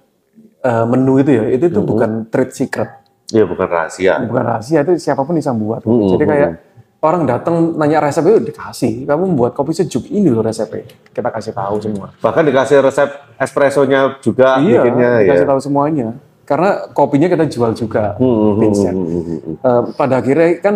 eh, 0.60 0.84
menu 0.84 1.16
itu 1.16 1.30
ya, 1.32 1.44
itu 1.48 1.70
tuh 1.70 1.82
bukan 1.82 2.26
trade 2.26 2.52
secret, 2.52 2.90
Iya 3.28 3.46
bukan 3.46 3.66
rahasia. 3.66 4.18
bukan 4.20 4.44
rahasia 4.44 4.82
itu 4.82 4.98
siapa 4.98 5.22
pun 5.22 5.32
bisa 5.32 5.50
buat. 5.50 5.80
Hmm, 5.82 6.10
Jadi 6.10 6.22
hmm, 6.22 6.30
kayak 6.30 6.50
orang 6.98 7.22
datang 7.30 7.78
nanya 7.78 8.02
resep 8.02 8.26
itu 8.26 8.50
dikasih, 8.50 9.06
kamu 9.06 9.22
membuat 9.34 9.54
kopi 9.54 9.70
sejuk 9.70 10.10
ini 10.10 10.34
loh 10.34 10.42
resepnya, 10.42 10.82
kita 11.14 11.30
kasih 11.30 11.54
tahu 11.54 11.78
semua. 11.78 12.10
Bahkan 12.18 12.42
dikasih 12.42 12.82
resep 12.82 13.08
espressonya 13.38 14.18
juga 14.18 14.58
iya, 14.58 14.82
bikinnya 14.82 15.10
ya. 15.22 15.30
dikasih 15.30 15.46
tahu 15.46 15.60
semuanya. 15.62 16.08
Karena 16.48 16.88
kopinya 16.96 17.28
kita 17.28 17.44
jual 17.44 17.76
juga, 17.76 18.16
Hmm, 18.16 18.24
hmm, 18.24 18.40
hmm, 18.40 18.56
beansnya. 18.56 18.92
hmm, 18.96 19.04
hmm, 19.04 19.22
hmm. 19.22 19.54
Eh, 19.60 19.82
pada 19.94 20.14
akhirnya 20.16 20.48
kan 20.64 20.74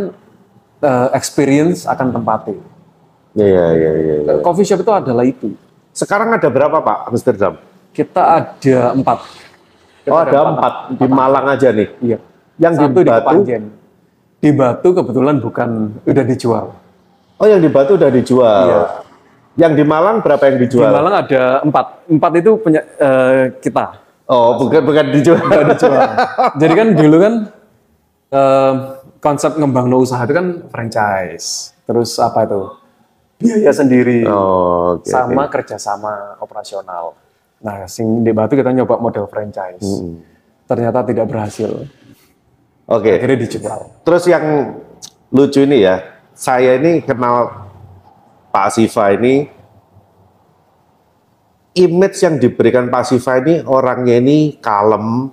eh, 0.85 1.09
experience 1.17 1.89
akan 1.89 2.13
tempatnya. 2.13 2.61
Iya 3.33 3.65
iya 3.73 3.91
iya. 3.97 4.15
iya. 4.29 4.33
Coffee 4.45 4.69
shop 4.69 4.85
itu 4.85 4.93
adalah 4.93 5.25
itu. 5.25 5.57
Sekarang 5.97 6.29
ada 6.37 6.49
berapa 6.53 6.85
Pak 6.85 7.09
Amsterdam? 7.09 7.57
Kita 7.97 8.23
ada 8.45 8.79
empat. 8.93 9.19
Kita 10.05 10.13
Oh 10.13 10.19
ada 10.21 10.39
empat 10.53 10.75
di 10.93 11.07
Malang 11.09 11.47
aja 11.57 11.69
nih. 11.73 11.89
Iya. 12.05 12.19
Yang 12.61 12.73
di 12.73 12.85
Satu 12.85 13.01
di 13.01 13.09
Batu? 13.09 13.25
Kepanjen. 13.25 13.63
Di 14.42 14.50
Batu 14.50 14.90
kebetulan 14.90 15.38
bukan 15.38 16.02
udah 16.02 16.24
dijual. 16.26 16.74
Oh 17.38 17.46
yang 17.46 17.62
di 17.62 17.70
Batu 17.70 17.94
udah 17.94 18.11
dijual. 18.11 18.66
Iya. 18.66 18.83
Yang 19.55 19.72
di 19.78 19.85
Malang 19.87 20.18
berapa 20.18 20.42
yang 20.50 20.59
Di 20.59 20.62
dijual? 20.66 20.90
Malang 20.90 21.14
ada 21.22 21.62
empat. 21.62 22.11
Empat 22.11 22.33
itu 22.42 22.50
punya 22.59 22.83
eh, 22.98 23.55
kita. 23.62 24.02
Oh 24.26 24.59
bukan 24.59 24.83
bukan 24.83 25.14
dijual. 25.14 25.38
Udah 25.46 25.66
dijual. 25.70 26.02
Jadi 26.61 26.74
kan 26.74 26.88
dulu 26.98 27.16
kan 27.22 27.35
eh, 28.35 28.72
konsep 29.22 29.55
ngembang 29.55 29.87
usaha 29.94 30.26
itu 30.26 30.35
kan 30.35 30.46
franchise. 30.74 31.70
Terus 31.87 32.18
apa 32.18 32.42
itu? 32.42 32.61
Biaya 33.38 33.70
sendiri. 33.70 34.26
Oh 34.26 34.98
oke. 34.98 35.07
sama 35.07 35.46
kerjasama 35.46 36.42
operasional. 36.42 37.14
Nah, 37.62 37.87
sing 37.87 38.26
di 38.26 38.35
Batu 38.35 38.59
kita 38.59 38.74
nyoba 38.74 38.98
model 38.98 39.31
franchise. 39.31 39.87
Hmm. 39.87 40.18
Ternyata 40.66 41.07
tidak 41.07 41.31
berhasil. 41.31 41.87
Oke. 42.92 43.16
Akhirnya 43.16 43.48
dijual. 43.48 43.81
Terus 44.05 44.24
yang 44.28 44.44
lucu 45.33 45.64
ini 45.64 45.81
ya, 45.81 46.05
saya 46.37 46.76
ini 46.76 47.00
kenal 47.00 47.48
Pak 48.52 48.68
Siva 48.76 49.16
ini 49.16 49.48
image 51.72 52.20
yang 52.20 52.37
diberikan 52.37 52.92
Pak 52.92 53.05
Siva 53.09 53.40
ini 53.40 53.64
orangnya 53.64 54.20
ini 54.20 54.61
kalem, 54.61 55.33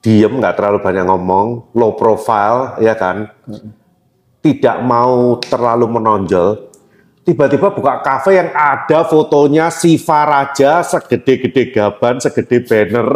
diem, 0.00 0.32
nggak 0.40 0.56
terlalu 0.56 0.78
banyak 0.80 1.04
ngomong, 1.04 1.46
low 1.76 1.92
profile, 1.96 2.80
ya 2.80 2.96
kan? 2.96 3.28
Tidak 4.40 4.80
mau 4.84 5.40
terlalu 5.40 5.88
menonjol. 5.88 6.72
Tiba-tiba 7.24 7.72
buka 7.72 8.04
kafe 8.04 8.36
yang 8.36 8.52
ada 8.52 9.08
fotonya 9.08 9.72
Siva 9.72 10.28
Raja 10.28 10.84
segede-gede 10.84 11.72
gaban, 11.72 12.20
segede 12.20 12.60
banner, 12.68 13.08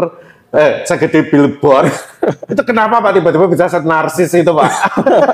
eh 0.55 0.83
segede 0.89 1.29
billboard. 1.29 1.93
itu 2.53 2.63
kenapa 2.65 3.05
Pak 3.05 3.13
tiba-tiba 3.21 3.47
bisa 3.49 3.69
narsis 3.85 4.33
itu 4.33 4.49
Pak? 4.49 4.71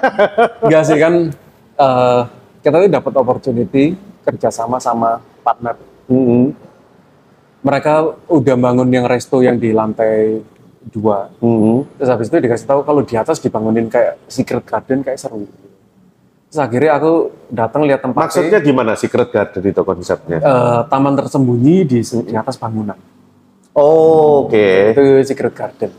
Enggak 0.67 0.83
sih 0.87 0.99
kan 0.99 1.15
eh, 1.79 2.21
kita 2.65 2.77
tuh 2.83 2.91
dapat 2.91 3.13
opportunity 3.15 3.95
kerjasama 4.25 4.81
sama 4.83 5.21
partner. 5.45 5.77
Mm-mm. 6.11 6.51
Mereka 7.65 7.93
udah 8.29 8.57
bangun 8.61 8.89
yang 8.93 9.07
resto 9.09 9.41
yang 9.41 9.57
di 9.57 9.73
lantai 9.73 10.43
dua. 10.91 11.31
Mm-mm. 11.41 11.87
Terus 11.97 12.11
habis 12.11 12.27
itu 12.29 12.37
dikasih 12.41 12.67
tahu 12.67 12.81
kalau 12.85 13.01
di 13.07 13.15
atas 13.15 13.39
dibangunin 13.41 13.87
kayak 13.89 14.21
secret 14.29 14.65
garden 14.67 15.01
kayak 15.01 15.21
seru. 15.21 15.47
Terus 16.55 16.71
akhirnya 16.71 16.93
aku 17.03 17.13
datang 17.51 17.83
lihat 17.83 17.99
tempatnya. 17.99 18.31
Maksudnya 18.31 18.59
gimana 18.63 18.95
Secret 18.95 19.27
Garden 19.35 19.75
itu 19.75 19.83
konsepnya? 19.83 20.39
eh, 20.39 20.81
taman 20.87 21.19
tersembunyi 21.19 21.83
di, 21.83 21.99
di 21.99 22.35
atas 22.39 22.55
bangunan. 22.63 22.95
Oh, 23.75 24.47
Oke. 24.47 24.95
itu 24.95 25.03
Secret 25.27 25.51
Garden. 25.51 25.91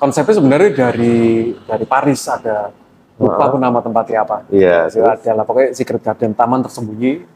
Konsepnya 0.00 0.34
sebenarnya 0.38 0.70
dari 0.72 1.52
dari 1.60 1.84
Paris 1.84 2.24
ada 2.24 2.72
lupa 3.18 3.50
aku 3.50 3.58
nama 3.60 3.78
tempatnya 3.82 4.24
apa. 4.24 4.46
Iya. 4.48 4.88
Itu 4.88 5.04
ada 5.04 5.30
lah 5.36 5.44
pokoknya 5.44 5.76
Secret 5.76 6.00
Garden, 6.00 6.32
taman 6.32 6.64
tersembunyi, 6.64 7.26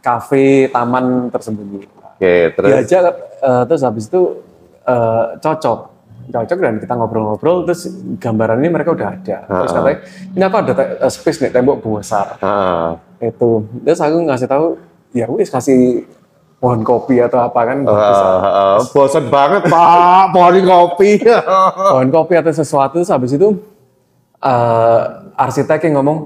kafe, 0.00 0.72
taman 0.72 1.30
tersembunyi. 1.30 1.86
Oke, 2.18 2.50
terus 2.50 2.66
Diajak 2.66 3.14
eh, 3.38 3.62
terus 3.70 3.82
habis 3.86 4.04
itu 4.10 4.42
eh, 4.82 5.24
cocok. 5.38 5.80
cocok 6.28 6.58
dan 6.60 6.76
kita 6.76 6.92
ngobrol-ngobrol 6.92 7.64
terus 7.64 7.88
gambaran 8.20 8.60
ini 8.60 8.68
mereka 8.68 8.92
udah 8.92 9.16
ada 9.16 9.48
terus 9.48 9.72
katanya 9.72 9.98
ini 10.36 10.42
aku 10.44 10.56
ada 10.60 10.72
eh, 11.00 11.08
space 11.08 11.40
nih 11.40 11.48
tembok 11.48 11.80
besar 11.80 12.36
Ah, 12.44 13.00
itu 13.16 13.64
terus 13.80 13.96
aku 13.96 14.28
ngasih 14.28 14.44
tahu 14.44 14.76
ya 15.16 15.24
wis 15.32 15.48
kasih 15.48 16.04
pohon 16.58 16.82
kopi 16.82 17.22
atau 17.22 17.38
apa 17.38 17.60
kan? 17.62 17.78
Ah, 17.86 17.94
bisa. 17.94 18.26
ah, 18.26 18.78
bosen 18.90 19.24
banget 19.30 19.62
pak, 19.70 20.22
pohon 20.34 20.56
kopi. 20.66 21.10
pohon 21.94 22.08
kopi 22.10 22.34
atau 22.38 22.52
sesuatu. 22.54 23.02
Terus 23.02 23.10
habis 23.10 23.32
itu 23.34 23.48
eh 24.38 25.00
arsitek 25.34 25.90
yang 25.90 26.02
ngomong 26.02 26.18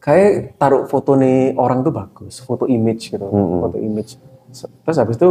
kayak 0.00 0.56
taruh 0.56 0.84
foto 0.88 1.16
nih 1.16 1.56
orang 1.56 1.80
tuh 1.80 1.92
bagus. 1.92 2.40
Foto 2.44 2.68
image 2.68 3.12
gitu 3.12 3.24
foto 3.28 3.76
image. 3.80 4.20
Terus 4.54 4.96
habis 4.96 5.16
itu 5.16 5.30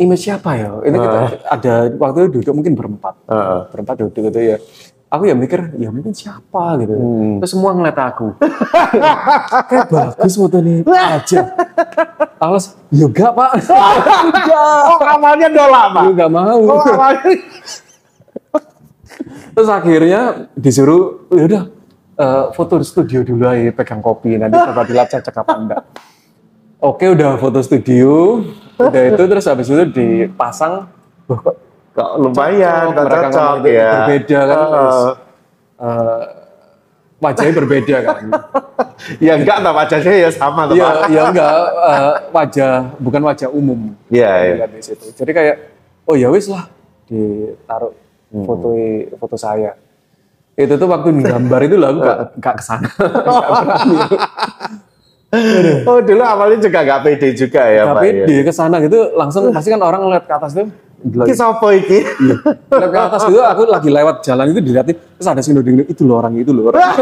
image 0.00 0.22
siapa 0.24 0.50
ya? 0.56 0.80
Ini 0.84 0.96
kita 0.96 1.20
ada 1.48 1.74
waktu 2.00 2.16
itu 2.26 2.30
duduk 2.40 2.52
mungkin 2.56 2.74
berempat. 2.76 3.14
Ah, 3.28 3.68
berempat 3.68 4.00
duduk 4.00 4.32
gitu 4.32 4.40
ya 4.40 4.58
aku 5.14 5.24
ya 5.24 5.34
mikir 5.34 5.72
ya 5.74 5.88
mungkin 5.88 6.10
siapa 6.10 6.78
gitu 6.78 6.92
Hmm. 6.92 7.38
terus 7.38 7.50
semua 7.50 7.70
ngeliat 7.72 7.94
aku 7.96 8.34
kayak 9.70 9.86
bagus 9.88 10.34
foto 10.34 10.58
nih 10.58 10.82
aja 10.86 11.40
alas 12.36 12.74
ya 12.88 13.06
enggak 13.06 13.30
pak 13.30 13.50
Oh, 14.84 14.98
awalnya 15.00 15.48
nolak 15.48 15.86
pak. 15.90 16.02
aku 16.02 16.10
nggak 16.12 16.30
mau 16.30 16.58
Oh. 16.60 16.82
Terus 19.54 19.70
akhirnya 19.70 20.20
disuruh, 20.52 21.30
ya 21.30 21.44
udah 21.46 21.62
eh, 22.14 22.44
foto 22.50 22.74
di 22.74 22.82
studio 22.82 23.22
dulu 23.22 23.46
aja, 23.46 23.70
pegang 23.70 24.02
kopi, 24.02 24.34
nanti 24.34 24.58
coba 24.58 24.82
dilacak 24.82 25.22
cocok 25.22 25.36
apa 25.40 25.52
enggak. 25.54 25.82
Oke, 26.80 27.06
udah 27.08 27.38
foto 27.38 27.62
studio, 27.62 28.42
udah 28.76 29.02
itu 29.06 29.22
terus 29.24 29.46
habis 29.46 29.70
itu 29.70 29.84
dipasang, 29.86 30.90
Wah, 31.24 31.38
kok 31.40 31.54
Kok 31.94 32.10
lumayan, 32.18 32.90
Cocok, 32.90 33.04
mereka 33.06 33.28
cocok 33.30 33.56
ya. 33.70 33.90
berbeda 33.94 34.38
kan, 34.42 34.58
terus. 34.66 34.98
eh, 35.78 36.22
wajahnya 37.22 37.52
berbeda 37.54 37.96
kan. 38.02 38.22
ya 39.26 39.32
enggak, 39.38 39.56
tak 39.62 39.74
wajahnya 39.78 40.12
ya 40.18 40.30
sama 40.34 40.62
Iya, 40.74 40.88
ya 41.06 41.22
enggak 41.30 41.54
eh, 41.70 42.14
wajah, 42.34 42.74
bukan 42.98 43.22
wajah 43.22 43.48
umum. 43.54 43.94
Iya, 44.10 44.30
iya. 44.42 44.66
Situ. 44.82 45.06
Jadi 45.14 45.30
kayak, 45.30 45.56
oh 46.10 46.18
ya 46.18 46.34
wis 46.34 46.50
lah, 46.50 46.66
ditaruh 47.06 47.94
foto 48.42 48.68
foto 49.14 49.36
saya. 49.38 49.78
Itu 50.58 50.74
tuh 50.74 50.86
waktu 50.90 51.14
gambar 51.22 51.60
itu 51.62 51.76
lah, 51.78 51.88
aku 51.94 51.98
nggak 52.02 52.18
nggak 52.42 52.54
ke 52.58 52.64
sana. 52.66 52.88
Berani. 52.90 53.98
Oh 55.82 55.98
dulu 55.98 56.22
awalnya 56.22 56.58
juga 56.62 56.78
nggak 56.86 57.00
pede 57.02 57.28
juga 57.34 57.62
ya 57.66 57.82
pak. 57.90 58.02
Tapi 58.02 58.08
ya. 58.14 58.26
di 58.26 58.34
ke 58.46 58.52
sana 58.54 58.78
gitu 58.78 59.14
langsung 59.18 59.50
pasti 59.50 59.74
kan 59.74 59.82
orang 59.82 60.06
ngeliat 60.06 60.24
ke 60.26 60.34
atas 60.34 60.54
tuh. 60.54 60.66
Lagi, 61.04 61.36
siapa 61.36 61.68
iki? 61.76 62.00
ngeliat 62.72 62.88
ke 62.88 62.96
atas 62.96 63.28
gitu, 63.28 63.44
aku 63.44 63.68
lagi 63.68 63.92
lewat 63.92 64.24
jalan 64.24 64.56
itu 64.56 64.60
dilihatin, 64.64 64.96
terus 64.96 65.28
ada 65.28 65.44
sing 65.44 65.52
nuding 65.52 65.84
itu 65.84 66.00
loh 66.00 66.16
orang 66.16 66.32
itu 66.40 66.48
loh 66.48 66.72
orang. 66.72 66.80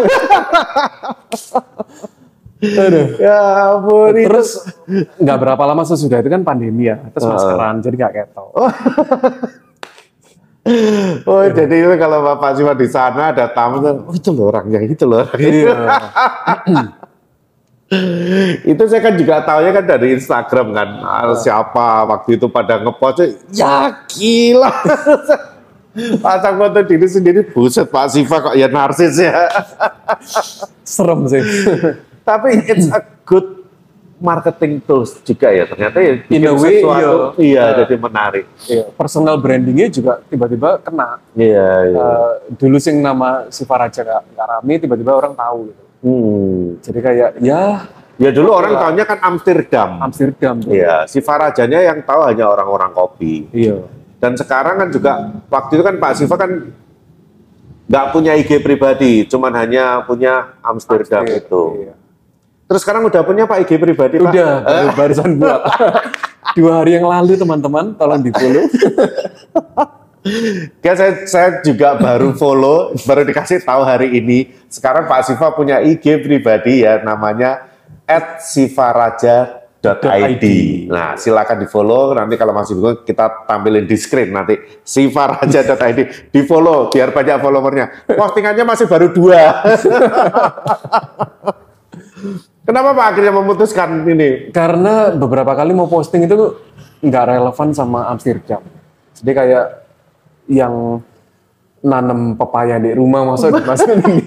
Aduh. 2.63 3.07
ya 3.19 3.39
ampun. 3.75 4.15
Terus 4.15 4.63
nggak 5.19 5.39
berapa 5.39 5.63
lama 5.67 5.83
sesudah 5.87 6.19
itu 6.19 6.31
kan 6.31 6.43
pandemi 6.43 6.91
ya, 6.91 6.99
terus 7.15 7.31
maskeran, 7.31 7.79
jadi 7.79 7.95
nggak 7.95 8.15
ketok. 8.19 8.51
Oh 11.27 11.43
jadi 11.59 11.75
itu 11.75 11.95
kalau 11.99 12.23
bapak 12.27 12.59
cuma 12.59 12.75
di 12.75 12.87
sana 12.91 13.31
ada 13.31 13.51
tamu 13.55 13.83
tuh, 13.83 14.03
oh 14.03 14.15
itu 14.15 14.31
loh 14.35 14.51
orangnya, 14.51 14.79
itu 14.83 15.07
loh 15.07 15.23
orangnya. 15.23 15.75
Iya. 17.93 18.65
itu 18.67 18.83
saya 18.83 19.01
kan 19.01 19.15
juga 19.15 19.35
tahunya 19.41 19.71
kan 19.71 19.85
dari 19.87 20.09
Instagram 20.13 20.73
kan 20.73 20.89
Ah, 20.99 21.37
siapa 21.37 21.87
waktu 22.07 22.35
itu 22.35 22.49
pada 22.49 22.79
ngepost 22.79 23.21
ya 23.51 24.01
gila 24.09 24.73
pasang 26.25 26.57
foto 26.57 26.81
diri 26.81 27.05
sendiri 27.05 27.41
buset 27.47 27.85
Pak 27.87 28.09
Siva 28.09 28.37
kok 28.41 28.55
ya 28.55 28.65
narsis 28.67 29.13
ya 29.15 29.45
Serem 30.83 31.29
sih. 31.29 31.43
tapi 32.23 32.65
it's 32.65 32.89
a 32.89 32.97
good 33.23 33.61
marketing 34.17 34.79
tools 34.81 35.19
juga 35.21 35.51
ya 35.51 35.67
ternyata 35.67 35.99
ya 35.99 36.13
bikin 36.17 36.39
In 36.39 36.47
a 36.47 36.55
way, 36.55 36.79
sesuatu 36.79 37.17
iya. 37.37 37.43
iya 37.43 37.63
Nah. 37.65 37.77
jadi 37.77 37.95
menarik 37.99 38.45
Iya, 38.65 38.85
personal 38.91 39.35
brandingnya 39.37 39.91
juga 39.91 40.23
tiba-tiba 40.25 40.79
kena. 40.79 41.19
iya 41.35 41.69
iya 41.85 41.99
Eh, 42.01 42.33
dulu 42.55 42.79
sing 42.79 42.97
nama 42.97 43.45
Siva 43.49 43.75
Raja 43.77 44.01
nggak 44.01 44.23
nggak 44.33 44.47
rame, 44.49 44.75
tiba-tiba 44.79 45.13
orang 45.13 45.35
tahu 45.35 45.59
gitu. 45.69 45.83
Hmm. 46.03 46.83
Jadi 46.83 46.99
kayak 46.99 47.31
ya 47.39 47.87
ya 48.19 48.31
dulu 48.35 48.51
orang 48.53 48.75
tahunya 48.75 49.05
kan 49.07 49.19
Amsterdam 49.23 49.91
Amsterdam. 50.03 50.59
iya 50.67 51.07
si 51.07 51.23
Farajanya 51.23 51.79
yang 51.79 52.03
tahu 52.03 52.27
hanya 52.27 52.51
orang-orang 52.51 52.91
kopi 52.91 53.47
Iya. 53.55 53.87
Dan 54.23 54.39
sekarang 54.39 54.79
kan 54.79 54.89
juga 54.95 55.13
waktu 55.51 55.79
itu 55.79 55.83
kan 55.83 55.99
Pak 55.99 56.13
Siva 56.15 56.39
kan 56.39 56.51
nggak 57.91 58.07
punya 58.15 58.39
IG 58.39 58.63
pribadi, 58.63 59.27
cuman 59.27 59.51
hanya 59.59 60.07
punya 60.07 60.55
Amsterdam 60.63 61.27
Amsterdam, 61.27 61.43
itu. 61.43 61.63
iya. 61.83 61.95
Terus 62.71 62.81
sekarang 62.87 63.03
udah 63.11 63.23
punya 63.27 63.45
Pak 63.51 63.67
IG 63.67 63.83
pribadi 63.83 64.23
Pak? 64.23 64.31
Udah, 64.31 64.51
baru 64.63 64.89
barusan 64.95 65.31
buat. 65.43 65.61
Dua 66.57 66.73
hari 66.85 67.03
yang 67.03 67.11
lalu 67.11 67.35
teman-teman, 67.35 67.99
tolong 67.99 68.23
di 68.23 68.31
follow. 68.31 68.63
Ya, 70.79 70.95
saya, 70.95 71.27
saya 71.27 71.59
juga 71.67 71.99
baru 71.99 72.31
follow, 72.39 72.95
baru 73.03 73.27
dikasih 73.27 73.67
tahu 73.67 73.83
hari 73.83 74.23
ini. 74.23 74.55
Sekarang 74.71 75.11
Pak 75.11 75.27
Siva 75.27 75.51
punya 75.51 75.83
IG 75.83 76.23
pribadi 76.23 76.87
ya, 76.87 77.03
namanya 77.03 77.67
@sivaraja.id. 78.39 80.45
Nah, 80.87 81.19
silakan 81.19 81.59
di 81.59 81.67
follow. 81.67 82.15
Nanti 82.15 82.39
kalau 82.39 82.55
masih 82.55 82.79
bingung 82.79 83.03
kita 83.03 83.51
tampilin 83.51 83.83
di 83.83 83.99
screen 83.99 84.31
nanti 84.31 84.63
sivaraja.id 84.87 86.31
di 86.31 86.41
follow 86.47 86.87
biar 86.87 87.11
banyak 87.11 87.43
followernya. 87.43 88.15
Postingannya 88.15 88.63
masih 88.63 88.87
baru 88.87 89.11
dua. 89.11 89.43
Kenapa 92.63 92.95
Pak 92.95 93.07
akhirnya 93.11 93.35
memutuskan 93.35 94.07
ini? 94.07 94.55
Karena 94.55 95.11
beberapa 95.11 95.51
kali 95.59 95.75
mau 95.75 95.91
posting 95.91 96.31
itu 96.31 96.63
nggak 97.03 97.25
relevan 97.27 97.75
sama 97.75 98.07
Amsterdam. 98.07 98.63
Jadi 99.19 99.35
kayak 99.35 99.82
yang 100.51 101.03
nanem 101.83 102.39
pepaya 102.39 102.79
di 102.79 102.95
rumah 102.95 103.27
masa 103.27 103.51
dimasukin 103.51 103.99
di 104.03 104.23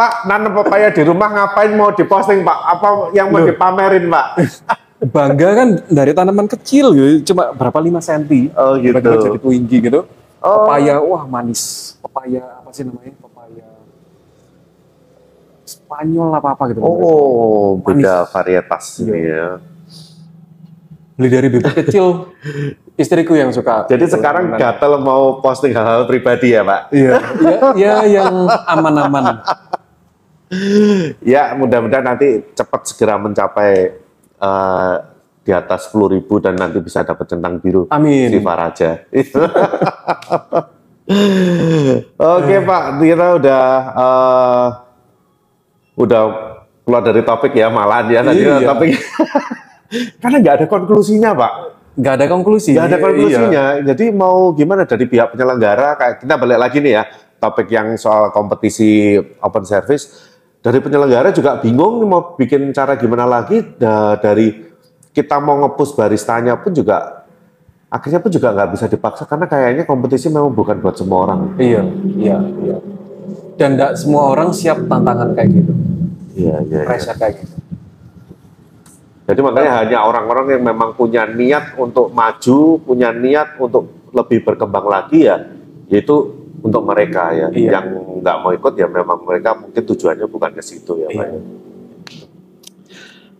Pak, 0.00 0.24
nanam 0.24 0.56
pepaya 0.64 0.88
di 0.88 1.02
rumah 1.04 1.28
ngapain 1.28 1.76
mau 1.76 1.92
diposting 1.92 2.40
Pak? 2.40 2.58
Apa 2.72 2.88
yang 3.12 3.28
mau 3.28 3.44
dipamerin 3.44 4.08
Pak? 4.08 4.26
bangga 5.16 5.48
kan 5.56 5.68
dari 5.88 6.12
tanaman 6.12 6.44
kecil 6.48 6.92
gitu, 6.92 7.32
cuma 7.32 7.52
berapa 7.56 7.76
5 7.80 8.00
cm. 8.00 8.52
Oh, 8.52 8.76
gitu. 8.76 8.96
Tiba-tiba 8.96 9.16
jadi 9.16 9.38
tinggi 9.40 9.76
gitu. 9.80 10.00
Oh. 10.40 10.64
Pepaya, 10.64 11.04
wah 11.04 11.24
manis. 11.28 11.96
Pepaya 12.00 12.60
apa 12.60 12.68
sih 12.72 12.84
namanya? 12.84 13.12
Pepaya 13.20 13.66
Spanyol 15.68 16.28
apa 16.34 16.48
apa 16.56 16.62
gitu. 16.72 16.80
Oh, 16.82 17.78
beda 17.78 18.24
Manis. 18.24 18.32
varietas 18.32 18.84
ini 19.04 19.20
ya. 19.20 19.48
Beli 21.20 21.28
dari 21.28 21.48
bibit 21.52 21.76
kecil. 21.76 22.32
Istriku 23.00 23.36
yang 23.36 23.52
suka. 23.52 23.84
Jadi 23.92 24.08
sekarang 24.08 24.56
gatel 24.56 24.96
mau 25.04 25.36
posting 25.44 25.76
hal-hal 25.76 26.08
pribadi 26.08 26.56
ya 26.56 26.64
Pak? 26.64 26.88
Iya, 26.96 27.16
ya, 27.44 27.60
ya 27.76 27.94
yang 28.08 28.48
aman-aman. 28.64 29.44
Ya, 31.20 31.52
mudah-mudahan 31.60 32.16
nanti 32.16 32.40
cepat 32.56 32.88
segera 32.88 33.20
mencapai 33.20 34.00
eh, 34.40 34.94
di 35.44 35.52
atas 35.52 35.92
10.000 35.92 36.24
dan 36.40 36.56
nanti 36.56 36.80
bisa 36.80 37.04
dapat 37.04 37.28
centang 37.28 37.60
biru 37.60 37.84
Amin. 37.92 38.32
Siva 38.32 38.56
Raja. 38.56 39.04
Oke 42.16 42.56
Pak, 42.64 42.82
kita 42.96 43.26
udah 43.36 43.64
eh, 43.92 44.66
udah 46.00 46.22
keluar 46.80 47.02
dari 47.04 47.20
topik 47.20 47.52
ya 47.52 47.68
malahan 47.68 48.08
ya 48.08 48.20
tadi 48.24 48.40
Iya. 48.40 48.56
topik. 48.64 48.92
Karena 50.22 50.36
nggak 50.38 50.54
ada 50.62 50.66
konklusinya 50.70 51.30
Pak. 51.34 51.52
Nggak 51.98 52.14
ada 52.16 52.26
konklusi. 52.30 52.70
Nggak 52.72 52.86
ada 52.86 52.96
Iya. 52.96 53.04
konklusinya. 53.04 53.64
Jadi 53.92 54.04
mau 54.14 54.54
gimana 54.54 54.82
dari 54.86 55.04
pihak 55.04 55.34
penyelenggara? 55.34 55.98
Kayak 55.98 56.14
kita 56.22 56.34
balik 56.38 56.58
lagi 56.58 56.78
nih 56.78 56.92
ya 56.96 57.02
topik 57.36 57.68
yang 57.68 57.98
soal 57.98 58.30
kompetisi 58.30 59.18
open 59.18 59.64
service. 59.66 60.30
Dari 60.60 60.78
penyelenggara 60.78 61.32
juga 61.32 61.58
bingung 61.58 62.04
mau 62.06 62.36
bikin 62.36 62.70
cara 62.70 62.94
gimana 62.94 63.26
lagi. 63.26 63.60
Da- 63.76 64.16
dari 64.16 64.70
kita 65.10 65.42
mau 65.42 65.58
ngepus 65.58 65.98
baristanya 65.98 66.54
pun 66.56 66.70
juga 66.70 67.26
akhirnya 67.90 68.22
pun 68.22 68.30
juga 68.30 68.54
nggak 68.54 68.70
bisa 68.70 68.86
dipaksa 68.86 69.26
karena 69.26 69.50
kayaknya 69.50 69.82
kompetisi 69.82 70.30
memang 70.30 70.54
bukan 70.54 70.78
buat 70.78 70.94
semua 70.94 71.26
orang. 71.26 71.58
Iya, 71.58 71.82
iya, 72.14 72.38
iya. 72.62 72.76
Dan 73.58 73.74
nggak 73.74 73.98
semua 73.98 74.30
orang 74.30 74.54
siap 74.54 74.86
tantangan 74.86 75.34
kayak 75.34 75.50
gitu. 75.50 75.72
Iya, 76.38 76.56
iya. 76.70 76.80
iya. 76.86 77.12
Kayak 77.18 77.42
gitu. 77.42 77.59
Jadi 79.30 79.40
makanya 79.46 79.72
hanya 79.86 79.98
orang-orang 80.02 80.58
yang 80.58 80.62
memang 80.66 80.90
punya 80.98 81.22
niat 81.22 81.78
untuk 81.78 82.10
maju, 82.10 82.82
punya 82.82 83.14
niat 83.14 83.54
untuk 83.62 84.10
lebih 84.10 84.42
berkembang 84.42 84.90
lagi 84.90 85.30
ya, 85.30 85.38
yaitu 85.86 86.34
untuk 86.58 86.82
mereka 86.82 87.30
ya. 87.30 87.46
Iya. 87.54 87.78
Yang 87.78 87.86
nggak 88.26 88.36
mau 88.42 88.50
ikut 88.50 88.74
ya 88.74 88.90
memang 88.90 89.22
mereka 89.22 89.54
mungkin 89.54 89.82
tujuannya 89.86 90.26
bukan 90.26 90.50
ke 90.50 90.62
situ 90.66 90.98
ya, 90.98 91.08
Pak. 91.14 91.26
Iya. 91.30 91.40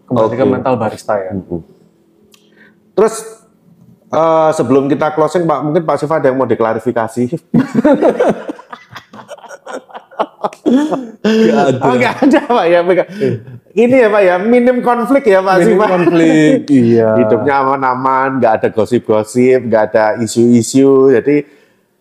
Kembali 0.06 0.34
ke 0.34 0.44
Oke. 0.46 0.52
mental 0.54 0.74
barista 0.78 1.14
ya. 1.18 1.34
Mhm. 1.34 1.58
Terus 2.94 3.40
Eh, 4.10 4.50
sebelum 4.58 4.90
kita 4.90 5.14
closing, 5.14 5.46
Pak, 5.46 5.60
mungkin 5.62 5.86
Pak 5.86 6.02
Siva 6.02 6.18
ada 6.18 6.26
yang 6.26 6.34
mau 6.34 6.50
diklarifikasi. 6.50 7.30
Nggak 10.40 11.64
ada. 11.68 11.78
Oh, 11.84 11.94
nggak 11.94 12.14
ada, 12.24 12.40
Pak 12.48 12.66
ya. 12.66 12.80
Ini 13.76 13.96
ya, 14.02 14.08
Pak 14.08 14.22
ya, 14.24 14.34
minim 14.40 14.80
konflik 14.80 15.28
ya, 15.28 15.44
Pak 15.44 15.56
Minim 15.60 15.76
Siva. 15.76 15.86
konflik. 15.86 16.58
Iya. 16.70 17.08
Hidupnya 17.20 17.54
aman-aman, 17.60 18.40
nggak 18.40 18.52
ada 18.60 18.68
gosip-gosip, 18.72 19.68
nggak 19.68 19.82
ada 19.92 20.04
isu-isu. 20.24 21.12
Jadi 21.12 21.44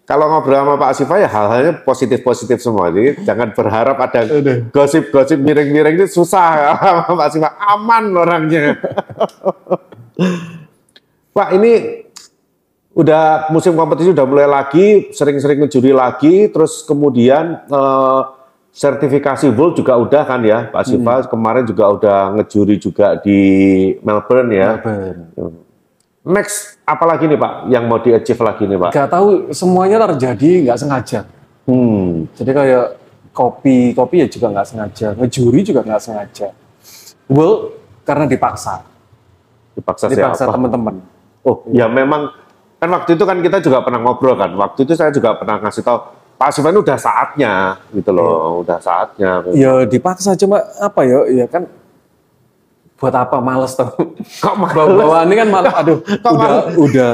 kalau 0.07 0.25
ngobrol 0.25 0.65
sama 0.65 0.73
Pak 0.79 0.91
Siva 0.97 1.15
ya 1.21 1.29
hal-halnya 1.29 1.73
positif-positif 1.85 2.57
semua. 2.63 2.89
Jadi 2.89 3.21
jangan 3.27 3.53
berharap 3.53 3.97
ada 4.01 4.25
gosip-gosip 4.73 5.37
miring-miring 5.37 6.01
itu 6.01 6.23
susah 6.23 6.73
sama 6.81 7.13
Pak 7.13 7.29
Siva. 7.29 7.49
Aman 7.59 8.09
orangnya. 8.15 8.73
Pak 11.37 11.49
ini 11.55 11.71
udah 12.99 13.47
musim 13.55 13.79
kompetisi 13.79 14.11
udah 14.11 14.27
mulai 14.27 14.43
lagi, 14.43 15.07
sering-sering 15.15 15.63
ngejuri 15.63 15.95
lagi, 15.95 16.51
terus 16.51 16.83
kemudian 16.83 17.63
eh, 17.63 18.21
sertifikasi 18.75 19.47
World 19.55 19.79
juga 19.79 19.95
udah 19.95 20.23
kan 20.27 20.43
ya, 20.43 20.67
Pak 20.67 20.83
Siva 20.83 21.23
kemarin 21.31 21.63
juga 21.63 21.87
udah 21.95 22.19
ngejuri 22.35 22.75
juga 22.75 23.15
di 23.23 23.39
Melbourne 24.03 24.51
ya. 24.51 24.69
Melbourne. 24.83 25.63
Next 26.27 26.75
apalagi 26.83 27.25
nih 27.31 27.39
Pak 27.39 27.71
yang 27.71 27.87
mau 27.87 28.03
di 28.03 28.11
achieve 28.11 28.43
lagi 28.43 28.67
nih 28.67 28.75
Pak? 28.75 28.91
Gak 28.91 29.09
tahu 29.09 29.27
semuanya 29.55 30.03
terjadi 30.11 30.67
nggak 30.67 30.77
sengaja. 30.77 31.19
Hmm, 31.63 32.27
Jadi 32.35 32.51
kayak 32.51 32.85
kopi, 33.31 33.95
kopi 33.95 34.15
ya 34.25 34.27
juga 34.27 34.51
nggak 34.51 34.67
sengaja, 34.67 35.07
ngejuri 35.15 35.59
juga 35.63 35.79
nggak 35.87 36.01
sengaja. 36.03 36.51
Well, 37.31 37.71
karena 38.03 38.27
dipaksa, 38.27 38.83
dipaksa 39.77 40.11
dipaksa 40.11 40.43
siapa? 40.43 40.53
teman-teman. 40.57 40.99
Oh, 41.45 41.63
ya 41.71 41.87
memang 41.87 42.35
kan 42.79 42.89
waktu 42.95 43.19
itu 43.19 43.23
kan 43.27 43.37
kita 43.43 43.57
juga 43.59 43.83
pernah 43.83 43.99
ngobrol 43.99 44.39
kan. 44.39 44.55
Waktu 44.55 44.87
itu 44.87 44.95
saya 44.95 45.11
juga 45.11 45.35
pernah 45.35 45.59
ngasih 45.59 45.83
tahu 45.83 45.99
Pak 46.39 46.55
ini 46.55 46.79
udah 46.79 46.95
saatnya 46.95 47.53
gitu 47.91 48.15
loh, 48.15 48.63
udah 48.63 48.79
saatnya. 48.79 49.43
Ya 49.51 49.83
dipaksa 49.83 50.39
cuma 50.39 50.63
apa 50.79 51.03
ya, 51.03 51.27
ya 51.27 51.45
kan 51.51 51.67
buat 52.95 53.11
apa 53.11 53.43
males 53.43 53.75
tuh. 53.75 53.91
Kok 54.39 54.55
males? 54.55 54.75
Bawaannya 54.75 55.35
kan 55.35 55.49
malah, 55.51 55.73
aduh, 55.83 55.99
Kok 55.99 56.31
udah, 56.31 56.51
udah 56.79 57.11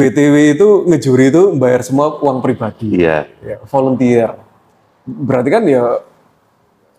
BTW 0.00 0.56
itu 0.56 0.68
ngejuri 0.88 1.28
itu 1.28 1.52
bayar 1.60 1.84
semua 1.84 2.16
uang 2.16 2.40
pribadi, 2.40 3.04
Iya. 3.04 3.28
ya, 3.44 3.60
volunteer. 3.68 4.32
Berarti 5.04 5.48
kan 5.52 5.62
ya 5.68 6.00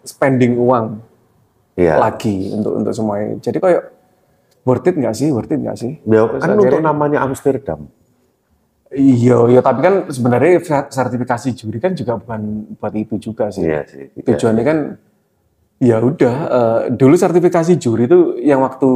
spending 0.06 0.54
uang 0.54 1.02
Iya. 1.74 1.98
lagi 1.98 2.54
untuk 2.54 2.78
untuk 2.78 2.94
semuanya. 2.94 3.42
Jadi 3.42 3.58
kayak 3.58 3.90
worth 4.68 4.84
it 4.84 4.96
nggak 4.96 5.16
sih? 5.16 5.32
Worth 5.32 5.48
it 5.48 5.58
nggak 5.58 5.78
sih? 5.80 5.92
Ya, 6.04 6.28
Terus 6.28 6.44
kan 6.44 6.50
akhirnya- 6.52 6.60
untuk 6.68 6.80
namanya 6.84 7.20
Amsterdam. 7.24 7.88
Iya, 8.88 9.38
iya, 9.48 9.60
tapi 9.60 9.80
kan 9.80 10.08
sebenarnya 10.08 10.64
sertifikasi 10.88 11.48
juri 11.54 11.76
kan 11.78 11.92
juga 11.92 12.16
bukan 12.16 12.40
buat 12.76 12.94
itu 12.94 13.16
juga 13.22 13.48
sih. 13.48 13.64
Iya 13.64 13.84
sih. 13.84 14.12
Iya. 14.14 14.24
Tujuannya 14.26 14.64
kan 14.64 14.78
ya 15.78 16.00
udah 16.00 16.36
eh, 16.48 16.80
dulu 16.92 17.14
sertifikasi 17.14 17.76
juri 17.76 18.08
itu 18.08 18.20
yang 18.40 18.64
waktu 18.64 18.90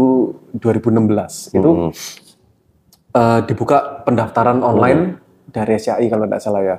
2016 0.57 1.51
itu 1.51 1.69
Hmm. 1.69 1.91
eh, 3.11 3.39
dibuka 3.43 4.01
pendaftaran 4.01 4.63
online 4.63 5.19
dari 5.47 5.75
SCI 5.75 6.07
kalau 6.07 6.23
tidak 6.23 6.39
salah 6.39 6.63
ya. 6.63 6.77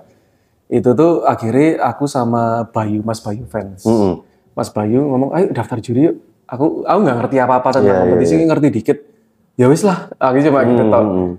Itu 0.67 0.97
tuh 0.97 1.29
akhirnya 1.29 1.85
aku 1.85 2.09
sama 2.09 2.65
Bayu, 2.65 3.05
Mas 3.05 3.21
Bayu 3.21 3.45
fans. 3.45 3.85
Hmm. 3.85 4.25
Mas 4.53 4.69
Bayu 4.69 5.05
ngomong, 5.05 5.37
ayo 5.37 5.53
daftar 5.53 5.77
juri 5.79 6.09
yuk. 6.09 6.17
Aku 6.53 6.85
aku 6.85 6.99
nggak 7.01 7.17
ngerti 7.25 7.37
apa-apa 7.41 7.69
tentang 7.73 7.89
Iya, 7.89 7.93
iya, 7.97 8.03
kompetisi, 8.05 8.35
ngerti 8.37 8.69
dikit. 8.69 8.99
Ya 9.57 9.67
wis 9.73 9.81
lah, 9.85 10.13
aku 10.21 10.37
cuma 10.45 10.61
gitu 10.69 10.85
toh. 10.85 11.01
Hmm. 11.01 11.33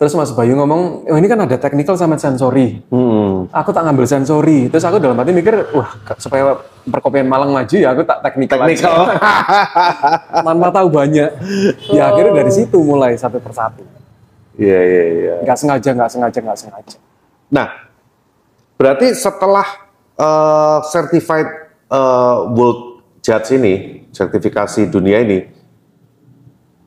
Terus 0.00 0.16
Mas 0.16 0.32
Bayu 0.32 0.56
ngomong, 0.56 1.12
oh 1.12 1.16
ini 1.20 1.28
kan 1.28 1.44
ada 1.44 1.60
technical 1.60 1.92
sama 1.92 2.16
sensori. 2.16 2.80
Hmm. 2.88 3.50
Aku 3.52 3.68
tak 3.68 3.84
ngambil 3.84 4.08
sensori. 4.08 4.72
Terus 4.72 4.80
aku 4.86 4.96
dalam 4.96 5.18
hati 5.18 5.34
mikir, 5.34 5.52
wah 5.76 5.92
supaya 6.16 6.56
perkopian 6.88 7.28
Malang 7.28 7.52
maju 7.52 7.76
ya 7.76 7.92
aku 7.92 8.06
tak 8.08 8.24
Teknikal. 8.24 8.64
aja. 8.64 8.88
Tanpa 10.46 10.68
tahu 10.72 10.88
banyak. 10.88 11.30
Ya 11.92 12.08
akhirnya 12.08 12.32
dari 12.40 12.52
situ 12.54 12.80
mulai 12.80 13.18
satu 13.20 13.42
persatu. 13.42 13.84
Iya, 14.56 14.80
iya, 14.80 15.02
iya. 15.04 15.34
Nggak 15.44 15.58
sengaja, 15.60 15.90
nggak 15.92 16.10
sengaja, 16.10 16.38
nggak 16.48 16.58
sengaja. 16.58 16.98
Nah, 17.52 17.68
berarti 18.80 19.12
setelah 19.12 19.66
eh, 20.16 20.78
certified 20.88 21.48
eh, 21.92 22.38
World 22.56 22.89
Judge 23.20 23.52
ini, 23.52 23.74
sertifikasi 24.10 24.88
dunia 24.88 25.20
ini, 25.20 25.44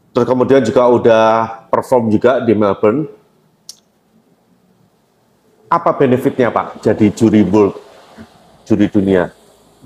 terus 0.09 0.25
kemudian 0.25 0.65
juga 0.65 0.89
udah 0.89 1.25
perform 1.69 2.09
juga 2.09 2.41
di 2.41 2.57
Melbourne, 2.57 3.05
apa 5.69 5.89
benefitnya 5.93 6.53
Pak 6.53 6.81
jadi 6.81 7.05
juri 7.13 7.41
World, 7.45 7.77
juri 8.65 8.89
dunia? 8.89 9.29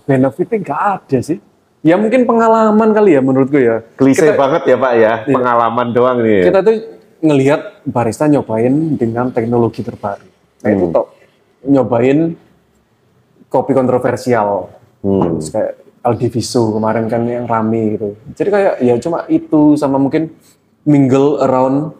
Benefitnya 0.03 0.57
nggak 0.63 0.81
ada 0.99 1.19
sih. 1.19 1.39
Ya 1.85 1.95
mungkin 1.95 2.27
pengalaman 2.27 2.91
kali 2.91 3.15
ya 3.15 3.21
menurutku 3.23 3.55
ya. 3.59 3.83
Klise 3.95 4.33
Kita- 4.33 4.39
banget 4.39 4.63
ya 4.67 4.75
Pak 4.75 4.93
ya, 4.99 5.13
pengalaman 5.27 5.87
doang 5.95 6.19
nih. 6.19 6.43
ya. 6.43 6.45
kita 6.51 6.59
tuh 6.63 6.75
ngelihat 7.23 7.61
barista 7.87 8.25
nyobain 8.27 8.73
dengan 8.99 9.31
teknologi 9.31 9.81
terbaru. 9.81 10.27
Nah 10.63 10.69
itu 10.73 10.85
toh 10.91 11.07
nyobain 11.63 12.35
kopi 13.47 13.71
kontroversial. 13.71 14.69
Hmm. 15.03 15.39
Terus 15.39 15.47
kayak 15.53 15.73
Aldiviso 16.07 16.71
kemarin 16.71 17.11
kan 17.11 17.27
yang 17.27 17.43
rame 17.43 17.99
gitu. 17.99 18.07
Jadi 18.31 18.49
kayak 18.49 18.73
ya 18.79 18.95
cuma 18.97 19.27
itu 19.27 19.75
sama 19.75 19.99
mungkin 19.99 20.31
mingle 20.87 21.43
around 21.43 21.91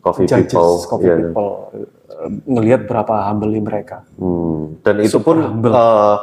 Coffee 0.00 0.28
judges, 0.28 0.52
people, 0.52 0.72
coffee 0.84 1.08
iya. 1.08 1.16
people. 1.16 1.52
Ngelihat 2.44 2.84
berapa 2.84 3.24
humble 3.24 3.56
mereka. 3.56 4.04
Hmm, 4.20 4.80
Dan 4.80 5.00
itu 5.00 5.16
Super 5.16 5.24
pun 5.24 5.36
humble. 5.40 5.72
eh, 5.72 6.16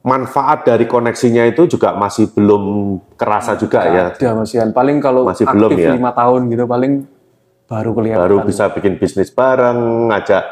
manfaat 0.00 0.64
dari 0.64 0.88
koneksinya 0.88 1.44
itu 1.44 1.68
juga 1.68 1.92
masih 1.92 2.32
belum 2.32 2.96
kerasa 3.20 3.60
juga 3.60 3.84
ya. 3.84 4.04
Ada 4.16 4.32
masihan. 4.32 4.68
Paling 4.72 5.04
kalau 5.04 5.28
Masih 5.28 5.44
aktif 5.44 5.52
belum 5.52 5.70
ya? 5.76 5.92
lima 5.92 6.12
tahun 6.16 6.40
gitu 6.48 6.64
paling 6.64 6.92
baru 7.68 7.90
kelihatan. 7.92 8.20
baru 8.24 8.36
bisa 8.42 8.64
bikin 8.72 8.96
bisnis 8.96 9.28
bareng, 9.28 10.08
ngajak 10.08 10.44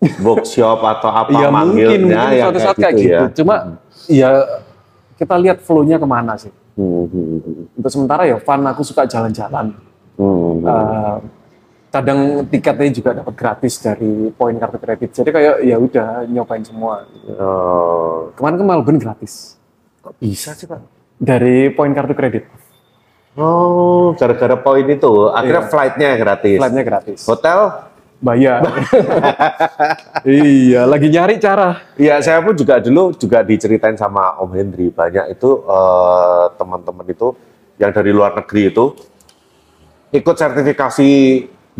workshop 0.26 0.80
atau 0.80 1.10
apa 1.10 1.28
mungkin, 1.32 1.48
manggilnya 1.52 1.98
mungkin 1.98 2.36
yang 2.36 2.44
suatu 2.52 2.60
saat 2.60 2.76
kayak 2.76 2.94
gitu. 2.96 3.08
ya. 3.12 3.20
Cuma 3.32 3.54
ya 4.08 4.30
kita 5.20 5.36
lihat 5.36 5.60
flow-nya 5.60 6.00
ke 6.00 6.08
mana 6.08 6.32
sih. 6.34 6.48
Hmm, 6.74 7.04
hmm, 7.04 7.76
Untuk 7.76 7.90
sementara 7.92 8.24
ya 8.24 8.40
fun, 8.40 8.64
aku 8.64 8.80
suka 8.80 9.04
jalan-jalan. 9.04 9.76
hmm, 10.16 10.24
hmm. 10.24 10.64
Eh, 10.64 11.16
kadang 11.90 12.18
tiketnya 12.46 12.88
juga 12.88 13.10
dapat 13.12 13.34
gratis 13.34 13.74
dari 13.76 14.30
poin 14.32 14.56
kartu 14.56 14.78
kredit. 14.78 15.10
Jadi 15.12 15.28
kayak 15.28 15.56
ya 15.60 15.76
udah 15.76 16.24
nyobain 16.24 16.62
semua. 16.62 17.04
Oh, 17.34 18.30
Kemarin 18.32 18.56
ke 18.56 18.64
Melbourne 18.64 19.00
gratis 19.00 19.60
kok 20.00 20.16
bisa 20.16 20.56
sih 20.56 20.64
pak? 20.64 20.80
dari 21.20 21.68
poin 21.68 21.92
kartu 21.92 22.16
kredit. 22.16 22.48
Oh, 23.36 24.16
gara-gara 24.16 24.56
poin 24.56 24.82
itu, 24.82 25.28
akhirnya 25.28 25.62
Iya. 25.62 25.70
flightnya 25.70 26.10
gratis. 26.16 26.56
Flightnya 26.58 26.82
gratis. 26.82 27.18
Hotel? 27.22 27.58
Bayar. 28.20 28.60
iya, 30.28 30.84
lagi 30.84 31.08
nyari 31.08 31.40
cara. 31.40 31.80
Iya, 31.96 32.20
saya 32.20 32.44
pun 32.44 32.52
juga 32.52 32.76
dulu 32.76 33.16
juga 33.16 33.40
diceritain 33.40 33.96
sama 33.96 34.36
Om 34.44 34.52
Hendri 34.52 34.92
banyak 34.92 35.32
itu 35.32 35.64
eh, 35.64 36.44
teman-teman 36.60 37.08
itu 37.08 37.32
yang 37.80 37.96
dari 37.96 38.12
luar 38.12 38.36
negeri 38.36 38.68
itu 38.68 38.92
ikut 40.12 40.36
sertifikasi 40.36 41.10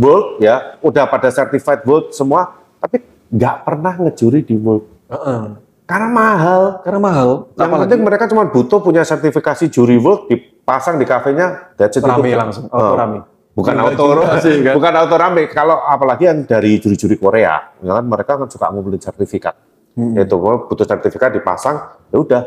World 0.01 0.41
ya, 0.41 0.81
udah 0.81 1.05
pada 1.13 1.29
certified 1.29 1.85
World 1.85 2.17
semua, 2.17 2.57
tapi 2.81 3.05
nggak 3.29 3.57
pernah 3.69 3.95
ngejuri 4.01 4.41
di 4.41 4.57
World 4.57 5.13
Heeh. 5.13 5.43
karena 5.85 6.09
mahal. 6.09 6.63
Karena 6.81 7.01
mahal. 7.05 7.29
Yang 7.53 7.69
apalagi 7.69 7.85
penting 7.85 8.01
mereka 8.01 8.25
cuma 8.33 8.49
butuh 8.49 8.81
punya 8.81 9.05
sertifikasi 9.05 9.69
juri 9.69 10.01
World 10.01 10.33
dipasang 10.33 10.97
di 10.97 11.05
kafenya, 11.05 11.77
that's 11.77 12.01
it, 12.01 12.07
rame 12.07 12.33
langsung, 12.33 12.65
auto 12.73 12.81
Eh, 12.81 12.97
rame. 12.97 13.19
Bukan 13.61 13.77
Enggak 13.77 13.93
auto, 14.01 14.41
sih, 14.41 14.57
kan? 14.65 14.73
bukan 14.73 14.93
auto 14.97 15.17
rame. 15.21 15.43
Kalau 15.53 15.85
apalagi 15.85 16.25
yang 16.25 16.49
dari 16.49 16.81
juri-juri 16.81 17.21
Korea, 17.21 17.77
ya 17.85 17.93
kan 17.93 18.05
mereka 18.09 18.41
kan 18.41 18.49
suka 18.49 18.73
ngumpulin 18.73 18.97
sertifikat. 18.97 19.53
Hmm. 19.93 20.17
Itu 20.17 20.41
butuh 20.41 20.87
sertifikat 20.89 21.37
dipasang, 21.37 21.77
ya 22.09 22.17
udah, 22.17 22.43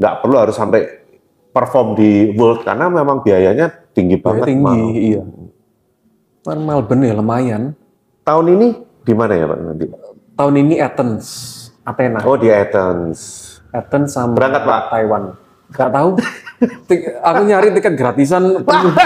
nggak 0.00 0.14
perlu 0.24 0.36
harus 0.40 0.56
sampai 0.56 1.04
perform 1.52 1.92
di 1.92 2.32
World 2.32 2.64
karena 2.64 2.88
memang 2.88 3.20
biayanya 3.20 3.68
tinggi 3.92 4.16
Biaya 4.16 4.24
banget. 4.32 4.46
tinggi, 4.48 4.64
mahal. 4.64 4.96
iya. 4.96 5.22
Kan 6.40 6.58
Melbourne 6.64 7.04
ya 7.04 7.14
lumayan. 7.16 7.62
Tahun 8.24 8.46
ini 8.48 8.68
di 9.04 9.12
mana 9.12 9.32
ya 9.36 9.44
Pak 9.44 9.58
nanti? 9.60 9.84
Tahun 10.36 10.54
ini 10.56 10.74
Athens, 10.80 11.24
Athena. 11.82 12.18
Oh 12.24 12.40
di 12.40 12.48
Athens. 12.48 13.18
Athens 13.72 14.08
sama 14.16 14.32
Berangkat, 14.32 14.62
Pak? 14.64 14.80
Taiwan. 14.88 15.22
Gak 15.68 15.90
tahu. 15.92 16.10
Tik- 16.56 17.20
aku 17.20 17.40
nyari 17.44 17.68
tiket 17.72 17.94
gratisan 17.94 18.64
penuh. 18.64 18.92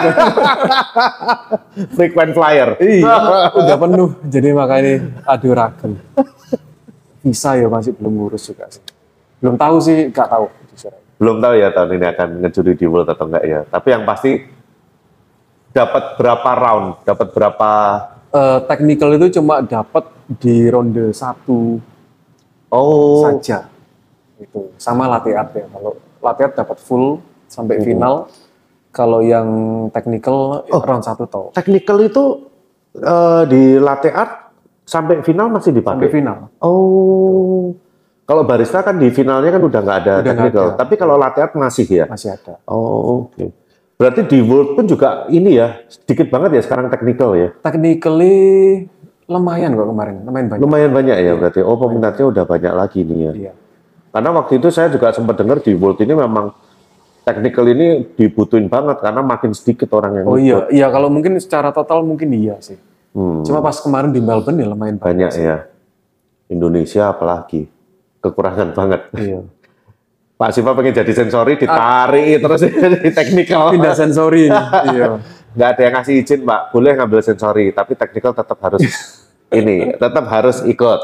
Frequent 1.97 2.31
flyer. 2.31 2.79
iya, 2.79 3.15
udah 3.59 3.77
penuh. 3.77 4.09
Jadi 4.27 4.49
makanya 4.55 4.95
aduh 5.27 5.53
ragu. 5.53 5.91
Visa 7.21 7.55
ya 7.55 7.67
masih 7.67 7.93
belum 7.93 8.13
ngurus 8.17 8.47
juga 8.47 8.65
sih. 8.71 8.81
Belum 9.41 9.57
tahu 9.57 9.77
sih, 9.81 10.09
gak 10.09 10.29
tahu. 10.29 10.47
Belum 11.21 11.37
tahu 11.37 11.53
ya 11.53 11.69
tahun 11.69 12.01
ini 12.01 12.07
akan 12.09 12.29
ngejuri 12.41 12.73
di 12.75 12.87
World 12.89 13.09
atau 13.09 13.29
enggak 13.29 13.45
ya. 13.45 13.61
Tapi 13.67 13.89
yang 13.91 14.03
pasti 14.05 14.33
dapat 15.71 16.17
berapa 16.17 16.51
round, 16.55 16.89
dapat 17.05 17.29
berapa 17.31 17.71
Eh, 18.31 18.59
technical 18.71 19.11
itu 19.19 19.27
cuma 19.37 19.59
dapat 19.59 20.07
di 20.39 20.71
ronde 20.71 21.11
satu 21.11 21.83
Oh, 22.71 23.27
saja. 23.27 23.67
Itu 24.39 24.71
sama 24.79 25.05
latihan 25.05 25.45
ya. 25.51 25.67
Kalau 25.67 25.99
latihan 26.23 26.51
dapat 26.55 26.79
full 26.79 27.19
sampai 27.51 27.83
final. 27.83 28.31
Kalau 28.91 29.21
yang 29.21 29.47
technical 29.91 30.67
round 30.67 31.03
satu 31.03 31.27
tau. 31.27 31.45
technical 31.55 31.99
itu 32.01 32.51
eh, 32.93 33.43
di 33.47 33.63
latte 33.77 34.11
art 34.11 34.51
sampai 34.83 35.23
final 35.23 35.47
masih 35.47 35.71
Sampai 35.71 35.79
dipakai. 35.79 36.09
final. 36.11 36.51
Oh, 36.59 37.71
kalau 38.25 38.43
barista 38.43 38.83
kan 38.83 38.99
di 38.99 39.11
finalnya 39.11 39.55
kan 39.55 39.63
udah 39.63 39.81
nggak 39.81 39.99
ada 40.01 40.15
Udah 40.19 40.27
technical. 40.27 40.67
ada. 40.71 40.79
Tapi 40.79 40.95
kalau 40.95 41.15
latte 41.15 41.39
art 41.39 41.55
masih 41.55 41.87
ya. 41.87 42.05
Masih 42.07 42.35
ada. 42.35 42.59
Oh, 42.67 43.31
oke. 43.31 43.55
Berarti 43.95 44.27
di 44.27 44.39
World 44.41 44.75
pun 44.75 44.89
juga 44.89 45.29
ini 45.29 45.55
ya, 45.55 45.77
sedikit 45.87 46.27
banget 46.27 46.57
ya 46.57 46.63
sekarang 46.65 46.89
technical 46.89 47.37
ya. 47.37 47.53
Technically 47.63 48.35
lumayan 49.27 49.79
kok 49.79 49.87
kemarin, 49.87 50.17
lumayan 50.27 50.47
banyak. 50.49 50.63
Lumayan 50.67 50.91
banyak 50.91 51.17
ya 51.21 51.33
berarti. 51.39 51.61
Oh, 51.63 51.79
peminatnya 51.79 52.25
udah 52.27 52.43
banyak 52.43 52.73
lagi 52.75 53.07
nih 53.07 53.19
ya. 53.23 53.33
Iya. 53.39 53.53
Karena 54.11 54.31
waktu 54.35 54.59
itu 54.59 54.67
saya 54.75 54.91
juga 54.91 55.15
sempat 55.15 55.39
dengar 55.39 55.63
di 55.63 55.79
World 55.79 56.03
ini 56.03 56.19
memang 56.19 56.51
technical 57.31 57.64
ini 57.64 57.87
dibutuhin 58.18 58.66
banget 58.66 58.99
karena 58.99 59.22
makin 59.22 59.55
sedikit 59.55 59.95
orang 59.95 60.18
yang 60.18 60.24
Oh 60.26 60.35
iya, 60.35 60.59
iya 60.68 60.87
kalau 60.91 61.07
mungkin 61.07 61.39
secara 61.39 61.70
total 61.70 62.03
mungkin 62.03 62.35
iya 62.35 62.59
sih. 62.59 62.74
Hmm, 63.14 63.47
Cuma 63.47 63.62
pas 63.62 63.78
kemarin 63.78 64.11
di 64.11 64.18
Melbourne 64.18 64.59
ya 64.59 64.66
lumayan 64.66 64.99
banyak. 64.99 65.31
banyak 65.31 65.33
ya. 65.39 65.57
Indonesia 66.47 67.11
apalagi 67.11 67.70
kekurangan 68.18 68.74
banget. 68.78 69.01
Iya. 69.14 69.41
Pak 70.35 70.51
Siva 70.57 70.72
pengen 70.72 70.97
jadi 70.97 71.12
sensori 71.12 71.55
ditarik 71.55 72.41
terus 72.41 72.61
di 73.05 73.11
technical. 73.12 73.70
Pindah 73.70 73.95
sensori. 73.95 74.49
iya. 74.95 75.20
Nggak 75.51 75.68
ada 75.74 75.83
yang 75.83 75.95
ngasih 75.99 76.14
izin, 76.22 76.41
Pak. 76.47 76.61
Boleh 76.70 76.95
ngambil 76.95 77.20
sensori, 77.20 77.74
tapi 77.74 77.99
technical 77.99 78.31
tetap 78.31 78.55
harus 78.62 78.83
ini, 79.51 79.91
tetap 79.99 80.24
harus 80.31 80.62
ikut. 80.62 81.01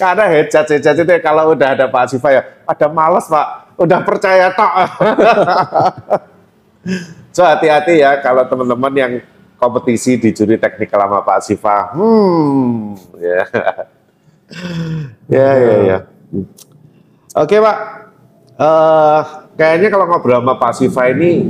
Karena 0.00 0.24
headset 0.30 0.66
headset 0.68 0.96
itu 1.00 1.10
ya, 1.10 1.20
kalau 1.20 1.56
udah 1.56 1.74
ada 1.74 1.86
Pak 1.90 2.04
Siva 2.12 2.28
ya, 2.30 2.42
ada 2.64 2.86
males 2.92 3.26
Pak, 3.26 3.46
udah 3.80 4.00
percaya 4.04 4.52
tok. 4.54 4.72
so 7.36 7.42
hati-hati 7.42 8.00
ya 8.00 8.22
kalau 8.22 8.46
teman-teman 8.46 8.92
yang 8.94 9.12
kompetisi 9.58 10.20
di 10.20 10.30
juri 10.30 10.60
teknikal 10.60 11.02
sama 11.02 11.24
Pak 11.24 11.38
Siva, 11.42 11.76
hmm, 11.96 12.94
ya, 13.18 13.42
ya, 15.40 15.50
ya, 15.56 15.74
ya. 15.84 15.98
Oke 17.36 17.60
Pak, 17.60 18.06
Eh, 18.56 19.20
kayaknya 19.52 19.92
kalau 19.92 20.08
ngobrol 20.08 20.40
sama 20.40 20.56
Pak 20.56 20.72
Siva 20.72 21.12
ini 21.12 21.44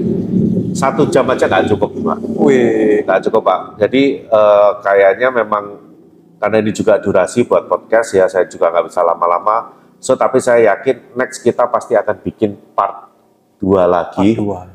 satu 0.74 1.06
jam 1.06 1.22
aja 1.30 1.46
nggak 1.46 1.70
cukup 1.70 1.94
Pak. 2.02 2.18
Wih, 2.42 3.06
Nggak 3.06 3.30
cukup 3.30 3.46
Pak. 3.46 3.60
Jadi 3.78 4.26
eh, 4.26 4.70
kayaknya 4.82 5.30
memang 5.30 5.85
karena 6.36 6.56
ini 6.60 6.70
juga 6.72 7.00
durasi 7.00 7.48
buat 7.48 7.64
podcast 7.64 8.12
ya, 8.12 8.28
saya 8.28 8.44
juga 8.44 8.68
nggak 8.68 8.92
bisa 8.92 9.00
lama-lama. 9.00 9.72
So 9.96 10.12
tapi 10.14 10.36
saya 10.38 10.76
yakin 10.76 11.16
next 11.16 11.40
kita 11.40 11.64
pasti 11.72 11.96
akan 11.96 12.20
bikin 12.20 12.56
part 12.76 13.08
2 13.60 13.88
lagi. 13.88 14.36
dua. 14.36 14.68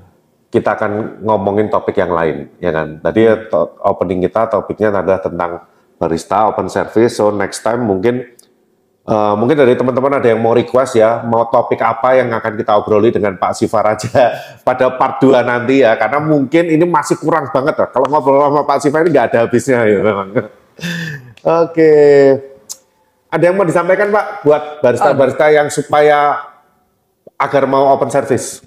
Kita 0.51 0.75
akan 0.75 1.23
ngomongin 1.23 1.71
topik 1.71 1.95
yang 1.95 2.11
lain, 2.11 2.51
ya 2.59 2.75
kan? 2.75 2.99
Tadi 2.99 3.23
to- 3.47 3.77
opening 3.87 4.19
kita 4.27 4.51
topiknya 4.51 4.91
adalah 4.91 5.23
tentang 5.23 5.63
barista 5.95 6.49
open 6.49 6.67
service. 6.67 7.15
So 7.15 7.31
next 7.31 7.63
time 7.63 7.87
mungkin 7.87 8.25
eh, 9.05 9.33
mungkin 9.37 9.55
dari 9.55 9.77
teman-teman 9.77 10.19
ada 10.19 10.27
yang 10.27 10.41
mau 10.41 10.51
request 10.51 10.97
ya, 10.99 11.23
mau 11.23 11.47
topik 11.47 11.79
apa 11.79 12.19
yang 12.19 12.33
akan 12.35 12.57
kita 12.57 12.73
obroli 12.75 13.13
dengan 13.15 13.37
Pak 13.39 13.63
Siva 13.63 13.79
Raja 13.79 14.11
pada 14.67 14.91
part 14.97 15.23
2 15.23 15.39
nanti 15.45 15.85
ya, 15.85 15.95
karena 15.95 16.19
mungkin 16.19 16.67
ini 16.67 16.83
masih 16.83 17.15
kurang 17.21 17.47
banget 17.53 17.77
lah. 17.77 17.87
Kalau 17.93 18.09
ngobrol 18.11 18.41
sama 18.41 18.65
Pak 18.67 18.77
Siva 18.81 18.97
ini 19.05 19.09
nggak 19.13 19.27
ada 19.31 19.37
habisnya 19.47 19.85
ya 19.87 20.01
memang. 20.03 20.29
Oke, 21.41 21.93
ada 23.33 23.43
yang 23.49 23.57
mau 23.57 23.65
disampaikan 23.65 24.13
Pak 24.13 24.45
buat 24.45 24.63
barista-barista 24.85 25.49
yang 25.49 25.73
supaya 25.73 26.37
agar 27.33 27.65
mau 27.65 27.89
open 27.97 28.13
service? 28.13 28.61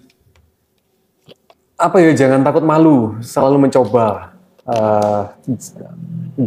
Apa 1.78 2.02
ya, 2.02 2.10
jangan 2.18 2.42
takut 2.42 2.66
malu, 2.66 3.14
selalu 3.22 3.70
mencoba. 3.70 4.34
Eh, 4.66 5.22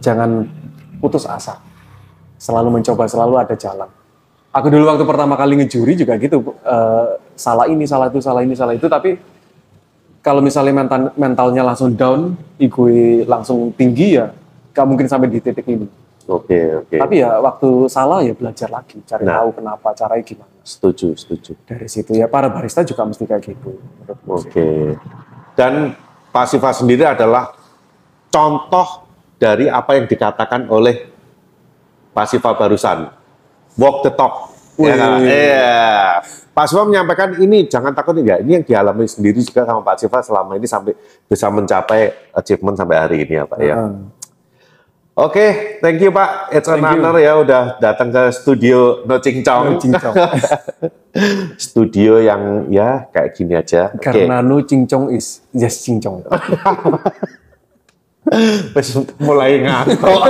jangan 0.04 0.52
putus 1.00 1.24
asa. 1.24 1.64
Selalu 2.36 2.76
mencoba, 2.76 3.08
selalu 3.08 3.40
ada 3.40 3.56
jalan. 3.56 3.88
Aku 4.52 4.68
dulu 4.68 4.84
waktu 4.84 5.08
pertama 5.08 5.40
kali 5.40 5.64
ngejuri 5.64 5.96
juga 5.96 6.20
gitu, 6.20 6.44
eh, 6.60 7.08
salah 7.40 7.72
ini, 7.72 7.88
salah 7.88 8.12
itu, 8.12 8.20
salah 8.20 8.44
ini, 8.44 8.52
salah 8.52 8.76
itu, 8.76 8.92
tapi 8.92 9.16
kalau 10.20 10.44
misalnya 10.44 10.76
mental, 10.76 11.16
mentalnya 11.16 11.64
langsung 11.64 11.96
down, 11.96 12.36
ego 12.60 12.92
langsung 13.24 13.72
tinggi 13.80 14.20
ya, 14.20 14.36
gak 14.76 14.84
mungkin 14.84 15.08
sampai 15.08 15.32
di 15.32 15.40
titik 15.40 15.64
ini. 15.72 15.88
Oke, 16.28 16.60
oke. 16.84 16.98
Tapi 17.00 17.24
ya 17.24 17.40
waktu 17.40 17.88
salah 17.88 18.20
ya 18.20 18.36
belajar 18.36 18.68
lagi, 18.68 19.00
cari 19.08 19.24
Nah. 19.24 19.40
tahu 19.40 19.64
kenapa, 19.64 19.96
caranya 19.96 20.24
gimana. 20.28 20.52
Setuju, 20.60 21.16
setuju. 21.16 21.56
Dari 21.64 21.88
situ 21.88 22.12
ya 22.20 22.28
para 22.28 22.52
barista 22.52 22.84
juga 22.84 23.08
mesti 23.08 23.24
kayak 23.24 23.44
gitu. 23.48 23.80
Oke. 24.28 25.00
Dan 25.56 25.96
Pak 26.36 26.46
Siva 26.52 26.76
sendiri 26.76 27.08
adalah 27.08 27.56
contoh 28.28 29.08
dari 29.40 29.72
apa 29.72 29.96
yang 29.96 30.04
dikatakan 30.04 30.68
oleh 30.68 31.08
Pak 32.12 32.28
Siva 32.28 32.52
barusan. 32.60 33.08
Walk 33.80 34.04
the 34.04 34.12
talk. 34.12 34.52
Ya 34.76 34.94
kan? 35.00 35.24
Iya. 35.24 35.82
Pak 36.52 36.66
Siva 36.68 36.84
menyampaikan 36.84 37.40
ini 37.40 37.72
jangan 37.72 37.96
takut 37.96 38.20
ya. 38.20 38.44
Ini 38.44 38.60
yang 38.60 38.66
dialami 38.68 39.08
sendiri 39.08 39.40
juga 39.40 39.64
sama 39.64 39.80
Pak 39.80 39.96
Siva 40.04 40.20
selama 40.20 40.60
ini 40.60 40.68
sampai 40.68 40.92
bisa 41.24 41.48
mencapai 41.48 42.34
achievement 42.36 42.76
sampai 42.76 42.98
hari 43.00 43.18
ini 43.24 43.34
ya 43.40 43.46
Pak 43.48 43.60
ya. 43.64 43.76
Heeh. 43.80 44.17
Oke, 45.18 45.82
thank 45.82 45.98
you 45.98 46.14
Pak. 46.14 46.54
It's 46.54 46.70
an 46.70 46.78
you. 46.78 46.86
honor 46.86 47.18
ya 47.18 47.42
udah 47.42 47.82
datang 47.82 48.14
ke 48.14 48.30
studio 48.30 49.02
No 49.10 49.18
Cincong. 49.18 49.66
No 49.66 49.82
Cincong. 49.82 50.14
studio 51.58 52.22
yang 52.22 52.70
ya 52.70 53.10
kayak 53.10 53.34
gini 53.34 53.58
aja. 53.58 53.90
Karena 53.98 54.46
no 54.46 54.62
cincong 54.62 55.10
is 55.10 55.42
yes 55.58 55.82
cincong. 55.82 56.22
Mulai 59.26 59.66
ngantuk. 59.66 60.06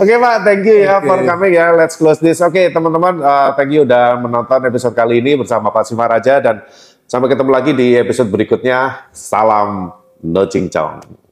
Oke 0.00 0.14
Pak, 0.16 0.36
thank 0.44 0.64
you 0.64 0.84
ya 0.84 1.00
Oke. 1.00 1.08
for 1.12 1.20
coming 1.28 1.52
ya. 1.60 1.76
Let's 1.76 2.00
close 2.00 2.24
this. 2.24 2.40
Oke 2.40 2.72
teman-teman, 2.72 3.20
uh, 3.20 3.52
thank 3.52 3.68
you 3.68 3.84
udah 3.84 4.16
menonton 4.16 4.64
episode 4.64 4.96
kali 4.96 5.20
ini 5.20 5.36
bersama 5.36 5.68
Pak 5.68 5.92
Siva 5.92 6.08
Raja 6.08 6.40
dan 6.40 6.64
sampai 7.04 7.28
ketemu 7.28 7.52
lagi 7.52 7.76
di 7.76 8.00
episode 8.00 8.32
berikutnya. 8.32 9.12
Salam 9.12 9.92
No 10.24 10.48
Cincong. 10.48 11.25